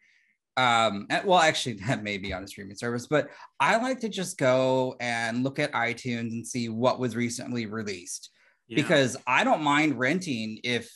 um 0.58 1.08
well 1.26 1.40
actually 1.40 1.74
that 1.88 2.04
may 2.04 2.18
be 2.18 2.32
on 2.32 2.42
a 2.42 2.48
streaming 2.48 2.78
service 2.78 3.08
but 3.08 3.28
i 3.60 3.76
like 3.76 4.00
to 4.00 4.08
just 4.08 4.38
go 4.38 4.96
and 5.02 5.44
look 5.44 5.60
at 5.60 5.74
itunes 5.74 6.32
and 6.32 6.48
see 6.48 6.70
what 6.70 6.98
was 7.00 7.14
recently 7.18 7.66
released 7.66 8.30
Yeah. 8.70 8.78
because 8.78 9.18
I 9.28 9.44
don't 9.44 9.62
mind 9.62 10.00
renting 10.00 10.60
if 10.64 10.90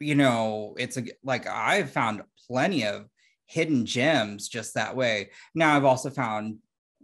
you 0.00 0.14
know 0.14 0.74
it's 0.78 0.96
a 0.96 1.04
like 1.22 1.46
I've 1.46 1.90
found 1.90 2.22
plenty 2.48 2.84
of 2.86 3.06
hidden 3.46 3.86
gems 3.86 4.48
just 4.48 4.74
that 4.74 4.96
way. 4.96 5.30
Now 5.54 5.76
I've 5.76 5.84
also 5.84 6.10
found 6.10 6.58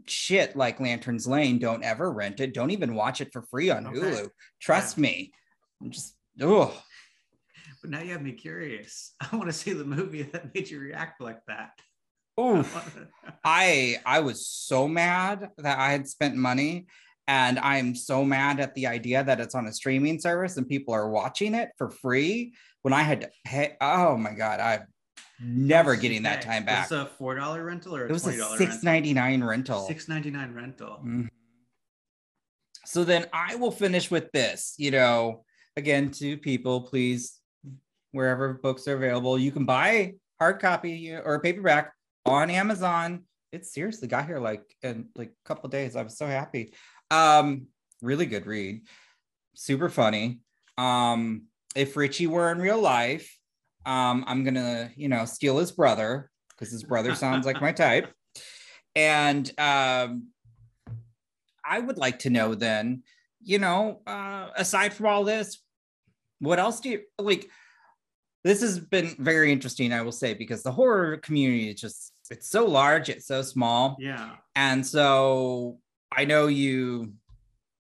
shit 0.06 0.56
like 0.56 0.80
Lantern's 0.80 1.26
Lane. 1.26 1.59
Don't 1.59 1.85
ever 1.85 2.11
rent 2.12 2.40
it. 2.40 2.54
Don't 2.54 2.70
even 2.70 2.94
watch 2.94 3.20
it 3.20 3.32
for 3.32 3.42
free 3.42 3.70
on 3.70 3.87
Okay. 3.87 3.98
Hulu. 3.98 4.28
Trust 4.61 4.96
Yeah. 4.96 5.02
me. 5.02 5.32
I'm 5.82 5.90
just 5.90 6.14
oh 6.40 6.76
But 7.82 7.90
now 7.90 8.00
you 8.00 8.12
have 8.12 8.22
me 8.22 8.32
curious. 8.32 9.14
I 9.32 9.37
want 9.37 9.48
to 9.48 9.52
see 9.52 9.72
the 9.72 9.85
movie 9.85 10.22
that 10.22 10.54
made 10.54 10.70
you 10.70 10.80
react 10.80 11.20
like 11.20 11.40
that. 11.48 11.70
Oh, 12.38 12.68
I 13.42 13.96
I 14.04 14.20
was 14.20 14.46
so 14.46 14.87
mad 14.87 15.48
that 15.56 15.78
I 15.78 15.92
had 15.92 16.06
spent 16.06 16.37
money 16.37 16.87
and 17.28 17.58
I'm 17.58 17.94
so 17.94 18.24
mad 18.24 18.60
at 18.60 18.74
the 18.74 18.86
idea 18.86 19.24
that 19.24 19.40
it's 19.40 19.54
on 19.54 19.66
a 19.66 19.72
streaming 19.72 20.20
service 20.20 20.56
and 20.56 20.68
people 20.68 20.94
are 20.94 21.10
watching 21.10 21.54
it 21.54 21.70
for 21.76 21.90
free 21.90 22.54
when 22.82 22.92
I 22.92 23.02
had 23.02 23.22
to 23.22 23.30
pay 23.44 23.76
oh 23.80 24.16
my 24.16 24.32
god 24.32 24.60
I'm 24.60 24.86
never 25.40 25.96
getting 25.96 26.22
that 26.22 26.42
time 26.42 26.64
back. 26.64 26.84
It's 26.84 26.92
a 26.92 27.06
four 27.18 27.34
dollar 27.34 27.64
rental 27.64 27.94
or 27.96 28.06
a 28.06 28.08
It 28.08 28.12
was 28.12 28.26
a 28.26 28.56
six 28.56 28.82
ninety 28.82 29.12
nine 29.12 29.42
rental. 29.44 29.86
Six 29.86 30.08
ninety 30.08 30.30
nine 30.30 30.54
rental. 30.54 31.00
Mhm. 31.04 31.28
So 32.84 33.04
then 33.04 33.26
I 33.32 33.56
will 33.56 33.72
finish 33.72 34.10
with 34.10 34.30
this. 34.32 34.74
You 34.78 34.92
know, 34.92 35.44
again, 35.76 36.10
to 36.12 36.38
people, 36.38 36.82
please, 36.82 37.40
wherever 38.12 38.54
books 38.54 38.86
are 38.88 38.94
available, 38.94 39.38
you 39.38 39.50
can 39.52 39.64
buy 39.64 40.14
hard 40.38 40.60
copy 40.60 41.12
or 41.12 41.40
paperback 41.40 41.92
on 42.24 42.48
Amazon. 42.48 43.24
It 43.52 43.66
seriously 43.66 44.08
got 44.08 44.26
here 44.26 44.38
like 44.38 44.62
in 44.82 45.08
like 45.16 45.30
a 45.30 45.48
couple 45.48 45.68
days. 45.68 45.96
I 45.96 46.02
was 46.02 46.16
so 46.16 46.26
happy. 46.26 46.72
Um, 47.10 47.68
really 48.02 48.26
good 48.26 48.46
read, 48.46 48.82
super 49.54 49.88
funny. 49.88 50.40
Um, 50.78 51.44
if 51.74 51.96
Richie 51.96 52.26
were 52.26 52.50
in 52.52 52.58
real 52.58 52.80
life, 52.80 53.38
um, 53.84 54.24
I'm 54.26 54.44
gonna, 54.44 54.90
you 54.96 55.08
know, 55.08 55.24
steal 55.24 55.58
his 55.58 55.72
brother 55.72 56.30
because 56.50 56.72
his 56.72 56.82
brother 56.82 57.14
sounds 57.16 57.46
like 57.46 57.60
my 57.60 57.72
type. 57.72 58.12
And 58.94 59.48
um, 59.58 60.28
I 61.64 61.78
would 61.78 61.98
like 61.98 62.20
to 62.20 62.30
know 62.30 62.54
then, 62.54 63.02
you 63.42 63.58
know, 63.58 64.00
uh, 64.06 64.48
aside 64.56 64.94
from 64.94 65.06
all 65.06 65.24
this, 65.24 65.60
what 66.40 66.58
else 66.58 66.80
do 66.80 66.90
you 66.90 67.00
like? 67.18 67.48
This 68.42 68.60
has 68.60 68.78
been 68.78 69.14
very 69.18 69.50
interesting, 69.52 69.92
I 69.92 70.02
will 70.02 70.12
say, 70.12 70.32
because 70.34 70.62
the 70.62 70.72
horror 70.72 71.16
community 71.16 71.70
is 71.70 71.80
just, 71.80 72.12
it's 72.30 72.48
so 72.48 72.64
large, 72.64 73.08
it's 73.08 73.26
so 73.26 73.42
small. 73.42 73.96
Yeah. 73.98 74.36
And 74.54 74.86
so 74.86 75.78
I 76.12 76.24
know 76.24 76.46
you 76.46 77.14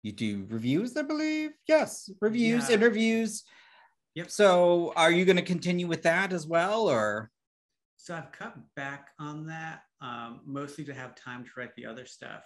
you 0.03 0.13
do 0.13 0.47
reviews, 0.51 0.97
I 0.97 1.03
believe. 1.03 1.53
Yes, 1.67 2.11
reviews, 2.21 2.69
Yeah. 2.69 2.75
interviews. 2.77 3.45
Yep. 4.15 4.31
So 4.31 4.93
are 4.97 5.11
you 5.11 5.25
going 5.25 5.37
to 5.37 5.43
continue 5.43 5.87
with 5.87 6.03
that 6.03 6.33
as 6.33 6.47
well, 6.47 6.89
or? 6.89 7.31
So 7.97 8.15
I've 8.15 8.31
cut 8.31 8.55
back 8.77 9.09
on 9.19 9.47
that, 9.47 9.81
um, 10.03 10.43
mostly 10.45 10.85
to 10.85 10.95
have 10.95 11.15
time 11.15 11.43
to 11.45 11.51
write 11.57 11.75
the 11.75 11.87
other 11.87 12.05
stuff. 12.05 12.45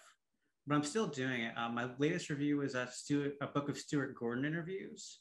But 0.69 0.77
I'm 0.77 0.85
still 0.85 1.09
doing 1.09 1.43
it. 1.43 1.59
Um, 1.59 1.75
my 1.75 1.89
latest 1.99 2.31
review 2.31 2.63
is 2.63 2.77
a, 2.77 2.89
Stuart, 2.93 3.35
a 3.41 3.49
book 3.49 3.69
of 3.69 3.77
Stuart 3.77 4.15
Gordon 4.15 4.45
interviews. 4.45 5.19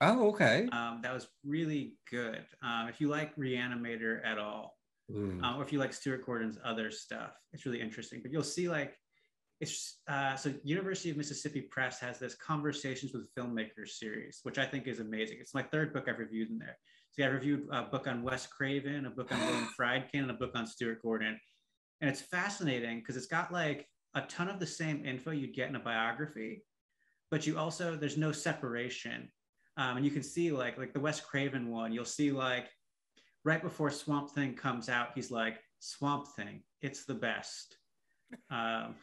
Oh, 0.00 0.28
okay. 0.28 0.68
Um, 0.70 1.00
that 1.02 1.12
was 1.12 1.26
really 1.44 1.96
good. 2.08 2.46
Um, 2.62 2.88
if 2.88 3.00
you 3.00 3.08
like 3.08 3.34
Reanimator 3.36 4.24
at 4.24 4.38
all, 4.38 4.78
Ooh. 5.10 5.40
um, 5.42 5.56
or 5.56 5.64
if 5.64 5.72
you 5.72 5.80
like 5.80 5.92
Stuart 5.92 6.24
Gordon's 6.24 6.58
other 6.64 6.90
stuff, 6.92 7.32
it's 7.52 7.66
really 7.66 7.80
interesting. 7.80 8.20
But 8.22 8.30
you'll 8.30 8.42
see 8.44 8.68
like 8.68 8.96
it's 9.64 10.00
uh, 10.08 10.36
so 10.36 10.52
University 10.62 11.10
of 11.10 11.16
Mississippi 11.16 11.62
Press 11.62 11.98
has 12.00 12.18
this 12.18 12.34
Conversations 12.34 13.12
with 13.14 13.34
Filmmakers 13.34 13.90
series, 13.90 14.40
which 14.42 14.58
I 14.58 14.66
think 14.66 14.86
is 14.86 15.00
amazing. 15.00 15.38
It's 15.40 15.54
my 15.54 15.62
third 15.62 15.94
book 15.94 16.04
I've 16.06 16.18
reviewed 16.18 16.50
in 16.50 16.58
there. 16.58 16.76
So 17.12 17.22
yeah, 17.22 17.28
I 17.28 17.30
reviewed 17.30 17.66
a 17.72 17.84
book 17.84 18.06
on 18.06 18.22
Wes 18.22 18.46
Craven, 18.46 19.06
a 19.06 19.10
book 19.10 19.32
on 19.32 19.40
William 19.46 19.68
Friedkin, 19.78 20.22
and 20.22 20.30
a 20.30 20.34
book 20.34 20.52
on 20.54 20.66
Stuart 20.66 21.00
Gordon. 21.02 21.40
And 22.00 22.10
it's 22.10 22.20
fascinating 22.20 22.98
because 22.98 23.16
it's 23.16 23.26
got 23.26 23.52
like 23.52 23.88
a 24.14 24.20
ton 24.22 24.48
of 24.48 24.60
the 24.60 24.66
same 24.66 25.04
info 25.06 25.30
you'd 25.30 25.54
get 25.54 25.70
in 25.70 25.76
a 25.76 25.80
biography, 25.80 26.62
but 27.30 27.46
you 27.46 27.58
also 27.58 27.96
there's 27.96 28.18
no 28.18 28.32
separation. 28.32 29.30
Um, 29.78 29.96
and 29.96 30.04
you 30.04 30.12
can 30.12 30.22
see 30.22 30.52
like 30.52 30.76
like 30.76 30.92
the 30.92 31.00
Wes 31.00 31.20
Craven 31.20 31.70
one, 31.70 31.90
you'll 31.90 32.04
see 32.04 32.32
like 32.32 32.68
right 33.46 33.62
before 33.62 33.90
Swamp 33.90 34.30
Thing 34.30 34.54
comes 34.54 34.90
out, 34.90 35.08
he's 35.14 35.30
like 35.30 35.58
Swamp 35.78 36.28
Thing, 36.36 36.62
it's 36.82 37.06
the 37.06 37.14
best. 37.14 37.78
Um, 38.50 38.96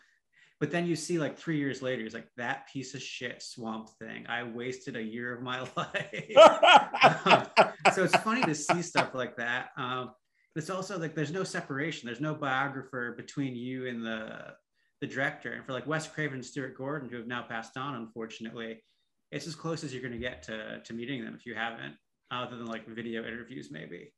but 0.62 0.70
then 0.70 0.86
you 0.86 0.96
see 0.96 1.18
like 1.18 1.40
three 1.40 1.58
years 1.58 1.82
later, 1.82 2.04
he's 2.04 2.14
like 2.14 2.30
that 2.38 2.70
piece 2.72 2.94
of 2.94 3.02
shit 3.02 3.42
Swamp 3.42 3.90
Thing. 3.98 4.28
I 4.30 4.44
wasted 4.44 4.96
a 4.96 5.02
year 5.02 5.34
of 5.34 5.42
my 5.42 5.62
life. 5.76 7.96
so 7.96 8.04
it's 8.04 8.16
funny 8.18 8.44
to 8.44 8.54
see 8.54 8.84
stuff 8.84 9.16
like 9.16 9.36
that. 9.38 9.70
Um, 9.76 10.12
it's 10.56 10.70
also 10.70 11.00
like 11.00 11.16
there's 11.16 11.32
no 11.32 11.44
separation. 11.44 12.06
There's 12.06 12.22
no 12.22 12.36
biographer 12.36 13.16
between 13.18 13.56
you 13.56 13.88
and 13.88 14.06
the 14.06 14.54
the 15.02 15.08
director. 15.08 15.54
And 15.54 15.66
for 15.66 15.74
like 15.74 15.88
Wes 15.88 16.08
Craven 16.08 16.36
and 16.36 16.46
Stuart 16.46 16.78
Gordon, 16.78 17.10
who 17.10 17.18
have 17.18 17.26
now 17.26 17.42
passed 17.42 17.76
on, 17.76 17.96
unfortunately, 17.96 18.84
it's 19.32 19.48
as 19.48 19.56
close 19.56 19.84
as 19.84 19.92
you're 19.92 20.04
going 20.04 20.14
to 20.14 20.20
get 20.20 20.44
to 20.44 20.80
to 20.84 20.94
meeting 20.94 21.26
them 21.26 21.34
if 21.34 21.44
you 21.44 21.56
haven't, 21.56 21.96
other 22.30 22.56
than 22.56 22.68
like 22.68 22.88
video 22.88 23.26
interviews, 23.26 23.72
maybe. 23.72 24.14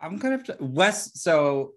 I'm 0.00 0.18
gonna 0.18 0.36
have 0.36 0.44
to 0.44 0.56
Wes. 0.60 1.20
So 1.20 1.72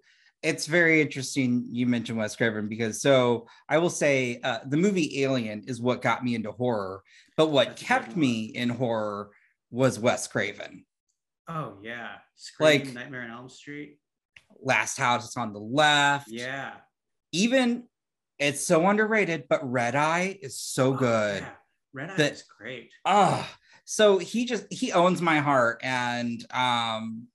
it's 0.46 0.66
very 0.66 1.00
interesting 1.00 1.66
you 1.70 1.86
mentioned 1.86 2.18
Wes 2.18 2.36
Craven 2.36 2.68
because 2.68 3.00
so 3.00 3.46
I 3.68 3.78
will 3.78 3.90
say 3.90 4.38
uh, 4.44 4.60
the 4.66 4.76
movie 4.76 5.22
Alien 5.24 5.64
is 5.66 5.80
what 5.80 6.00
got 6.02 6.22
me 6.24 6.34
into 6.36 6.52
horror, 6.52 7.02
but 7.36 7.48
what 7.50 7.74
kept 7.76 8.16
me 8.16 8.44
in 8.44 8.68
horror 8.68 9.30
was 9.70 9.98
Wes 9.98 10.28
Craven. 10.28 10.84
Oh 11.48 11.78
yeah, 11.82 12.10
Scream, 12.36 12.66
Like- 12.84 12.94
Nightmare 12.94 13.22
on 13.22 13.30
Elm 13.30 13.48
Street. 13.48 13.98
Last 14.62 14.96
House 14.98 15.36
on 15.36 15.52
the 15.52 15.58
Left. 15.60 16.28
Yeah, 16.28 16.74
Even 17.32 17.84
it's 18.38 18.64
so 18.64 18.86
underrated, 18.86 19.44
but 19.48 19.68
Red 19.70 19.94
Eye 19.96 20.38
is 20.40 20.58
so 20.60 20.94
Oh, 20.94 20.96
good. 20.96 21.42
yeah. 21.42 21.50
Red 21.92 22.10
Eye 22.10 22.16
That- 22.16 22.32
is 22.32 22.44
great. 22.58 22.90
Ah, 23.04 23.48
so 23.84 24.18
he 24.18 24.44
just 24.44 24.72
he 24.72 24.92
owns 24.92 25.20
my 25.20 25.38
heart, 25.38 25.80
and 25.82 26.40
um, 26.54 27.26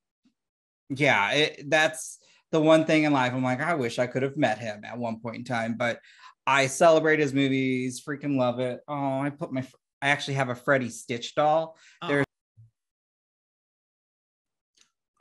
yeah, 0.90 1.32
it, 1.32 1.70
that's 1.70 2.18
the 2.52 2.60
one 2.62 2.86
thing 2.86 3.04
in 3.04 3.14
life. 3.14 3.34
I'm 3.34 3.44
like, 3.44 3.62
I 3.62 3.74
wish 3.74 3.98
I 4.00 4.08
could 4.08 4.24
have 4.24 4.38
met 4.38 4.60
him 4.60 4.84
at 4.84 4.98
one 4.98 5.20
point 5.20 5.38
in 5.38 5.44
time, 5.44 5.76
but 5.78 6.00
I 6.46 6.68
celebrate 6.68 7.20
his 7.20 7.34
movies, 7.34 8.02
freaking 8.06 8.38
love 8.38 8.60
it. 8.60 8.82
Oh, 8.88 9.20
I 9.22 9.30
put 9.30 9.52
my, 9.54 9.66
I 10.02 10.10
actually 10.10 10.34
have 10.36 10.50
a 10.50 10.56
Freddy 10.56 10.90
Stitch 10.90 11.36
doll. 11.36 11.78
Oh. 12.02 12.08
There's- 12.08 12.26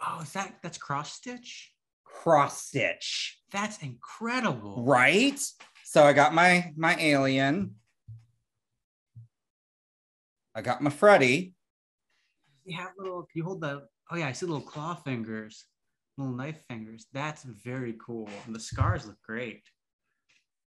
Oh, 0.02 0.20
is 0.22 0.32
that 0.32 0.54
that's 0.62 0.78
cross 0.78 1.12
stitch? 1.12 1.72
Cross 2.04 2.62
Stitch, 2.68 3.38
That's 3.52 3.82
incredible. 3.82 4.82
right? 4.86 5.38
So 5.84 6.02
I 6.04 6.12
got 6.14 6.32
my 6.34 6.72
my 6.76 6.96
alien. 6.98 7.74
I 10.54 10.62
got 10.62 10.80
my 10.82 10.90
Freddy. 10.90 11.54
You 12.64 12.76
have 12.78 12.90
little. 12.98 13.26
You 13.34 13.44
hold 13.44 13.60
the. 13.60 13.86
Oh 14.10 14.16
yeah, 14.16 14.26
I 14.28 14.32
see 14.32 14.46
little 14.46 14.62
claw 14.62 14.94
fingers, 14.94 15.66
little 16.20 16.34
knife 16.34 16.62
fingers. 16.68 17.06
That's 17.12 17.42
very 17.42 17.96
cool. 18.04 18.28
And 18.46 18.54
the 18.54 18.60
scars 18.60 19.06
look 19.06 19.20
great. 19.22 19.62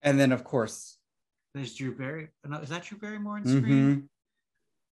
And 0.03 0.18
then, 0.18 0.33
of 0.33 0.44
course, 0.44 0.98
There's 1.55 1.74
Drew 1.74 1.94
Barry. 1.96 2.29
No, 2.46 2.59
is 2.59 2.68
that 2.68 2.85
Drew 2.85 2.98
Barrymore 2.98 3.37
on 3.37 3.46
screen? 3.46 4.09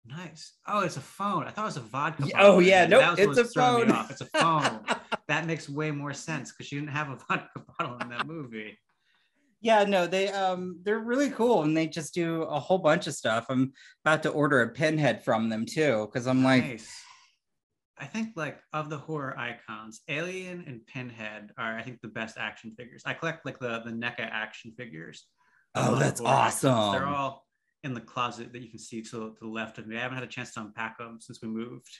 Nice. 0.05 0.55
Oh, 0.67 0.81
it's 0.81 0.97
a 0.97 1.01
phone. 1.01 1.45
I 1.45 1.51
thought 1.51 1.63
it 1.63 1.67
was 1.67 1.77
a 1.77 1.81
vodka. 1.81 2.25
Yeah, 2.27 2.41
oh, 2.41 2.59
yeah, 2.59 2.87
no, 2.87 3.01
nope, 3.01 3.19
it's 3.19 3.39
a 3.39 3.43
was 3.43 3.53
throwing 3.53 3.87
me 3.87 3.93
phone. 3.93 3.97
off. 3.97 4.11
It's 4.11 4.21
a 4.21 4.27
phone. 4.27 4.81
that 5.29 5.47
makes 5.47 5.69
way 5.69 5.91
more 5.91 6.13
sense 6.13 6.51
because 6.51 6.67
she 6.67 6.77
didn't 6.77 6.91
have 6.91 7.09
a 7.09 7.17
vodka 7.29 7.65
bottle 7.79 7.99
in 7.99 8.09
that 8.11 8.27
movie. 8.27 8.79
Yeah, 9.61 9.85
no, 9.85 10.09
they 10.09 10.29
um 10.29 10.81
they're 10.83 10.99
really 10.99 11.31
cool 11.31 11.63
and 11.63 11.77
they 11.77 11.87
just 11.87 12.15
do 12.15 12.43
a 12.43 12.59
whole 12.59 12.79
bunch 12.79 13.07
of 13.07 13.15
stuff. 13.15 13.47
I'm 13.49 13.73
about 14.05 14.25
to 14.25 14.31
order 14.31 14.61
a 14.63 14.69
pinhead 14.71 15.23
from 15.23 15.49
them 15.49 15.65
too 15.67 16.09
because 16.11 16.27
I'm 16.27 16.43
like, 16.43 16.65
nice. 16.65 17.01
I 17.99 18.07
think 18.07 18.31
like 18.37 18.59
of 18.73 18.91
the 18.91 18.99
horror 18.99 19.39
icons, 19.39 20.01
Alien 20.09 20.65
and 20.67 20.85
Pinhead 20.87 21.51
are 21.59 21.79
I 21.79 21.83
think 21.83 22.01
the 22.01 22.09
best 22.09 22.39
action 22.39 22.75
figures. 22.77 23.03
I 23.05 23.15
collect 23.15 23.45
like 23.47 23.59
the 23.59 23.83
the 23.85 23.91
NECA 23.91 24.21
action 24.21 24.73
figures. 24.77 25.27
Oh, 25.75 25.97
that's 25.97 26.21
horror 26.21 26.33
icons. 26.33 26.65
awesome. 26.65 26.93
They're 26.93 27.07
all 27.09 27.47
in 27.85 27.95
the 27.95 28.01
closet 28.01 28.53
that 28.53 28.63
you 28.63 28.71
can 28.71 28.79
see 28.79 29.03
to, 29.03 29.11
to 29.11 29.37
the 29.41 29.49
left 29.49 29.79
of 29.79 29.87
me. 29.87 29.97
I 29.97 30.01
haven't 30.01 30.17
had 30.17 30.25
a 30.25 30.29
chance 30.29 30.55
to 30.55 30.61
unpack 30.61 30.99
them 30.99 31.19
since 31.21 31.43
we 31.43 31.49
moved. 31.49 31.91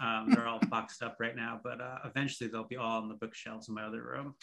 Um, 0.00 0.30
they're 0.30 0.46
all 0.46 0.60
boxed 0.70 1.02
up 1.02 1.16
right 1.18 1.34
now, 1.34 1.60
but 1.62 1.80
uh, 1.80 1.98
eventually 2.04 2.48
they'll 2.48 2.64
be 2.64 2.76
all 2.76 3.00
on 3.02 3.08
the 3.08 3.14
bookshelves 3.14 3.68
in 3.68 3.74
my 3.74 3.84
other 3.84 4.02
room. 4.02 4.34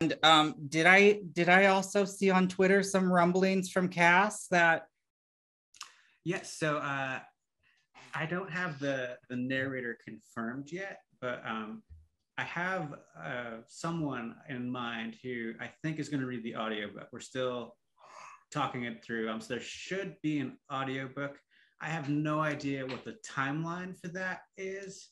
and 0.00 0.16
um 0.22 0.54
did 0.68 0.86
I 0.86 1.20
did 1.32 1.48
I 1.48 1.66
also 1.66 2.04
see 2.04 2.30
on 2.30 2.46
Twitter 2.48 2.82
some 2.82 3.10
rumblings 3.10 3.70
from 3.70 3.88
Cass 3.88 4.46
that 4.48 4.86
Yes. 6.28 6.58
So 6.58 6.76
uh, 6.76 7.20
I 8.14 8.26
don't 8.26 8.50
have 8.50 8.78
the 8.78 9.16
the 9.28 9.36
narrator 9.36 9.98
confirmed 10.04 10.70
yet, 10.72 11.00
but 11.20 11.42
um, 11.46 11.82
I 12.38 12.44
have 12.44 12.94
uh, 13.20 13.56
someone 13.66 14.36
in 14.48 14.70
mind 14.70 15.16
who 15.22 15.54
I 15.60 15.70
think 15.82 15.98
is 15.98 16.08
going 16.08 16.20
to 16.20 16.26
read 16.26 16.44
the 16.44 16.56
audiobook. 16.56 17.08
We're 17.12 17.20
still 17.20 17.74
talking 18.52 18.84
it 18.84 19.04
through. 19.04 19.28
Um, 19.28 19.40
so 19.40 19.54
there 19.54 19.62
should 19.62 20.16
be 20.22 20.38
an 20.38 20.56
audiobook. 20.72 21.38
I 21.80 21.86
have 21.86 22.08
no 22.08 22.40
idea 22.40 22.86
what 22.86 23.04
the 23.04 23.16
timeline 23.28 23.98
for 23.98 24.08
that 24.08 24.40
is. 24.56 25.08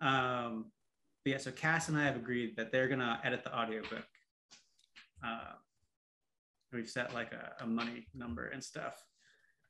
Um, 0.00 0.70
but 1.24 1.30
yeah, 1.30 1.38
so 1.38 1.50
Cass 1.50 1.88
and 1.88 1.96
I 1.96 2.04
have 2.04 2.16
agreed 2.16 2.56
that 2.56 2.70
they're 2.70 2.88
going 2.88 3.00
to 3.00 3.18
edit 3.24 3.44
the 3.44 3.56
audiobook. 3.56 4.04
Uh, 5.24 5.52
we've 6.72 6.90
set 6.90 7.14
like 7.14 7.32
a, 7.32 7.62
a 7.62 7.66
money 7.66 8.06
number 8.14 8.48
and 8.48 8.62
stuff. 8.62 9.02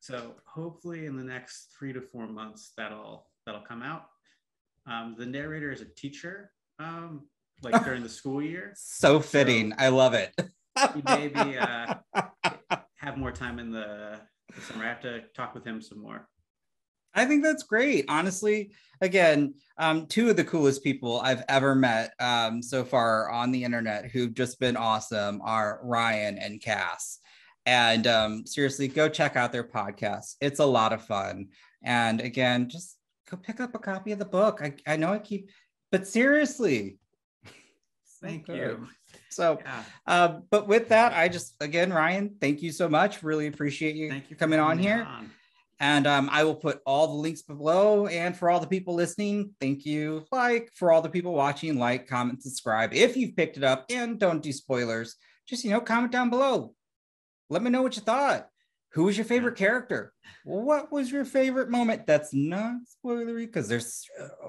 So 0.05 0.35
hopefully 0.45 1.07
in 1.07 1.17
the 1.17 1.25
next 1.25 1.73
three 1.79 1.95
to 1.95 2.03
four 2.03 2.27
months 2.27 2.73
that'll 2.77 3.27
that'll 3.47 3.63
come 3.63 3.81
out. 3.81 4.03
Um, 4.87 5.15
the 5.17 5.25
narrator 5.25 5.73
is 5.73 5.81
a 5.81 5.87
teacher, 5.87 6.51
um, 6.79 7.23
like 7.63 7.83
during 7.87 8.03
the 8.03 8.09
school 8.11 8.43
year. 8.43 8.75
so 8.77 9.19
fitting. 9.19 9.73
I 9.79 9.89
love 9.89 10.13
it. 10.13 10.35
He 10.95 11.03
maybe 11.07 11.57
uh, 11.59 11.95
have 12.97 13.17
more 13.17 13.33
time 13.33 13.59
in 13.59 13.71
the, 13.71 14.21
the 14.55 14.61
summer. 14.61 14.85
I 14.85 14.89
have 14.89 15.01
to 15.01 15.23
talk 15.35 15.55
with 15.55 15.65
him 15.65 15.81
some 15.81 16.03
more. 16.03 16.29
I 17.15 17.25
think 17.25 17.43
that's 17.43 17.63
great. 17.63 18.05
Honestly, 18.07 18.73
again, 19.01 19.55
um, 19.79 20.07
two 20.07 20.29
of 20.29 20.37
the 20.37 20.45
coolest 20.45 20.85
people 20.85 21.19
I've 21.21 21.45
ever 21.49 21.75
met 21.75 22.13
um, 22.21 22.61
so 22.61 22.85
far 22.85 23.31
on 23.31 23.53
the 23.53 23.65
internet 23.65 24.11
who've 24.11 24.35
just 24.35 24.61
been 24.61 24.77
awesome 24.77 25.41
are 25.43 25.81
Ryan 25.83 26.37
and 26.37 26.61
Cass. 26.61 27.21
And 27.67 28.07
um, 28.07 28.47
seriously, 28.47 28.89
go 28.89 29.09
check 29.09 29.37
out 29.37 29.53
their 29.53 29.65
podcast. 29.65 30.37
It's 30.41 30.61
a 30.61 30.67
lot 30.67 30.93
of 30.93 31.03
fun. 31.05 31.49
And 31.83 32.21
again, 32.21 32.69
just 32.69 32.99
go 33.31 33.37
pick 33.37 33.61
up 33.61 33.75
a 33.75 33.79
copy 33.79 34.13
of 34.13 34.19
the 34.19 34.25
book. 34.25 34.61
I, 34.63 34.75
I 34.87 34.97
know 34.97 35.13
I 35.13 35.19
keep, 35.19 35.51
but 35.91 36.07
seriously. 36.07 36.99
Thank 38.23 38.49
you. 38.49 38.87
So, 39.31 39.59
Yeah. 39.65 39.83
uh, 40.07 40.29
but 40.51 40.69
with 40.69 40.89
that, 40.89 41.13
I 41.13 41.29
just, 41.29 41.55
again, 41.61 41.93
Ryan, 41.93 42.37
thank 42.41 42.63
you 42.63 42.71
so 42.73 42.89
much. 42.89 43.23
Really 43.23 43.49
appreciate 43.49 43.97
you, 43.97 44.09
Thank 44.09 44.31
you 44.31 44.37
coming 44.37 44.61
on 44.61 44.79
here. 44.79 45.05
on. 45.09 45.31
And 45.81 46.07
um, 46.07 46.29
I 46.33 46.45
will 46.45 46.55
put 46.55 46.81
all 46.87 47.09
the 47.09 47.15
links 47.15 47.43
below. 47.43 48.07
And 48.07 48.37
for 48.37 48.49
all 48.49 48.61
the 48.61 48.67
people 48.67 48.95
listening, 48.95 49.51
thank 49.61 49.85
you. 49.85 50.25
Like 50.31 50.71
for 50.75 50.93
all 50.93 51.03
the 51.03 51.11
people 51.11 51.33
watching, 51.33 51.79
like, 51.79 52.07
comment, 52.07 52.43
subscribe. 52.43 52.95
If 52.95 53.17
you've 53.17 53.37
picked 53.37 53.57
it 53.57 53.65
up 53.65 53.85
and 53.91 54.19
don't 54.19 54.43
do 54.43 54.53
spoilers, 54.53 55.17
just, 55.47 55.65
you 55.65 55.71
know, 55.71 55.81
comment 55.81 56.13
down 56.13 56.31
below. 56.31 56.75
Let 57.51 57.63
me 57.63 57.71
know 57.71 57.83
what 57.83 57.97
you 57.97 58.03
thought. 58.03 58.49
Who 58.93 59.05
was 59.05 59.17
your 59.17 59.25
favorite 59.25 59.57
character? 59.57 60.13
What 60.45 60.93
was 60.93 61.11
your 61.11 61.25
favorite 61.25 61.69
moment? 61.69 62.07
That's 62.07 62.33
not 62.33 62.77
spoilery 63.05 63.47
because 63.47 63.69
there's, 63.69 64.07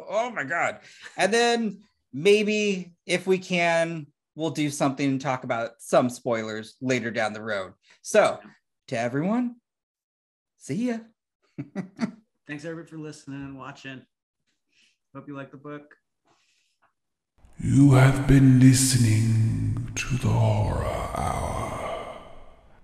oh 0.09 0.29
my 0.29 0.43
God. 0.43 0.79
And 1.17 1.33
then 1.33 1.79
maybe 2.13 2.93
if 3.07 3.25
we 3.25 3.39
can, 3.39 4.05
we'll 4.35 4.51
do 4.51 4.69
something 4.69 5.09
and 5.09 5.21
talk 5.21 5.43
about 5.43 5.71
some 5.79 6.09
spoilers 6.09 6.75
later 6.79 7.09
down 7.09 7.33
the 7.33 7.41
road. 7.41 7.73
So 8.03 8.39
to 8.89 8.99
everyone, 8.99 9.55
see 10.57 10.89
ya. 10.89 10.97
Thanks 12.47 12.65
everybody 12.65 12.87
for 12.87 12.97
listening 12.97 13.41
and 13.41 13.57
watching. 13.57 14.03
Hope 15.15 15.27
you 15.27 15.35
like 15.35 15.49
the 15.49 15.57
book. 15.57 15.95
You 17.57 17.93
have 17.93 18.27
been 18.27 18.59
listening 18.59 19.91
to 19.95 20.17
the 20.17 20.27
Horror 20.27 20.85
Hour. 20.85 21.84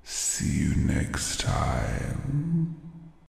See 0.04 0.64
you 0.64 0.76
next 0.76 1.40
time. 1.42 2.61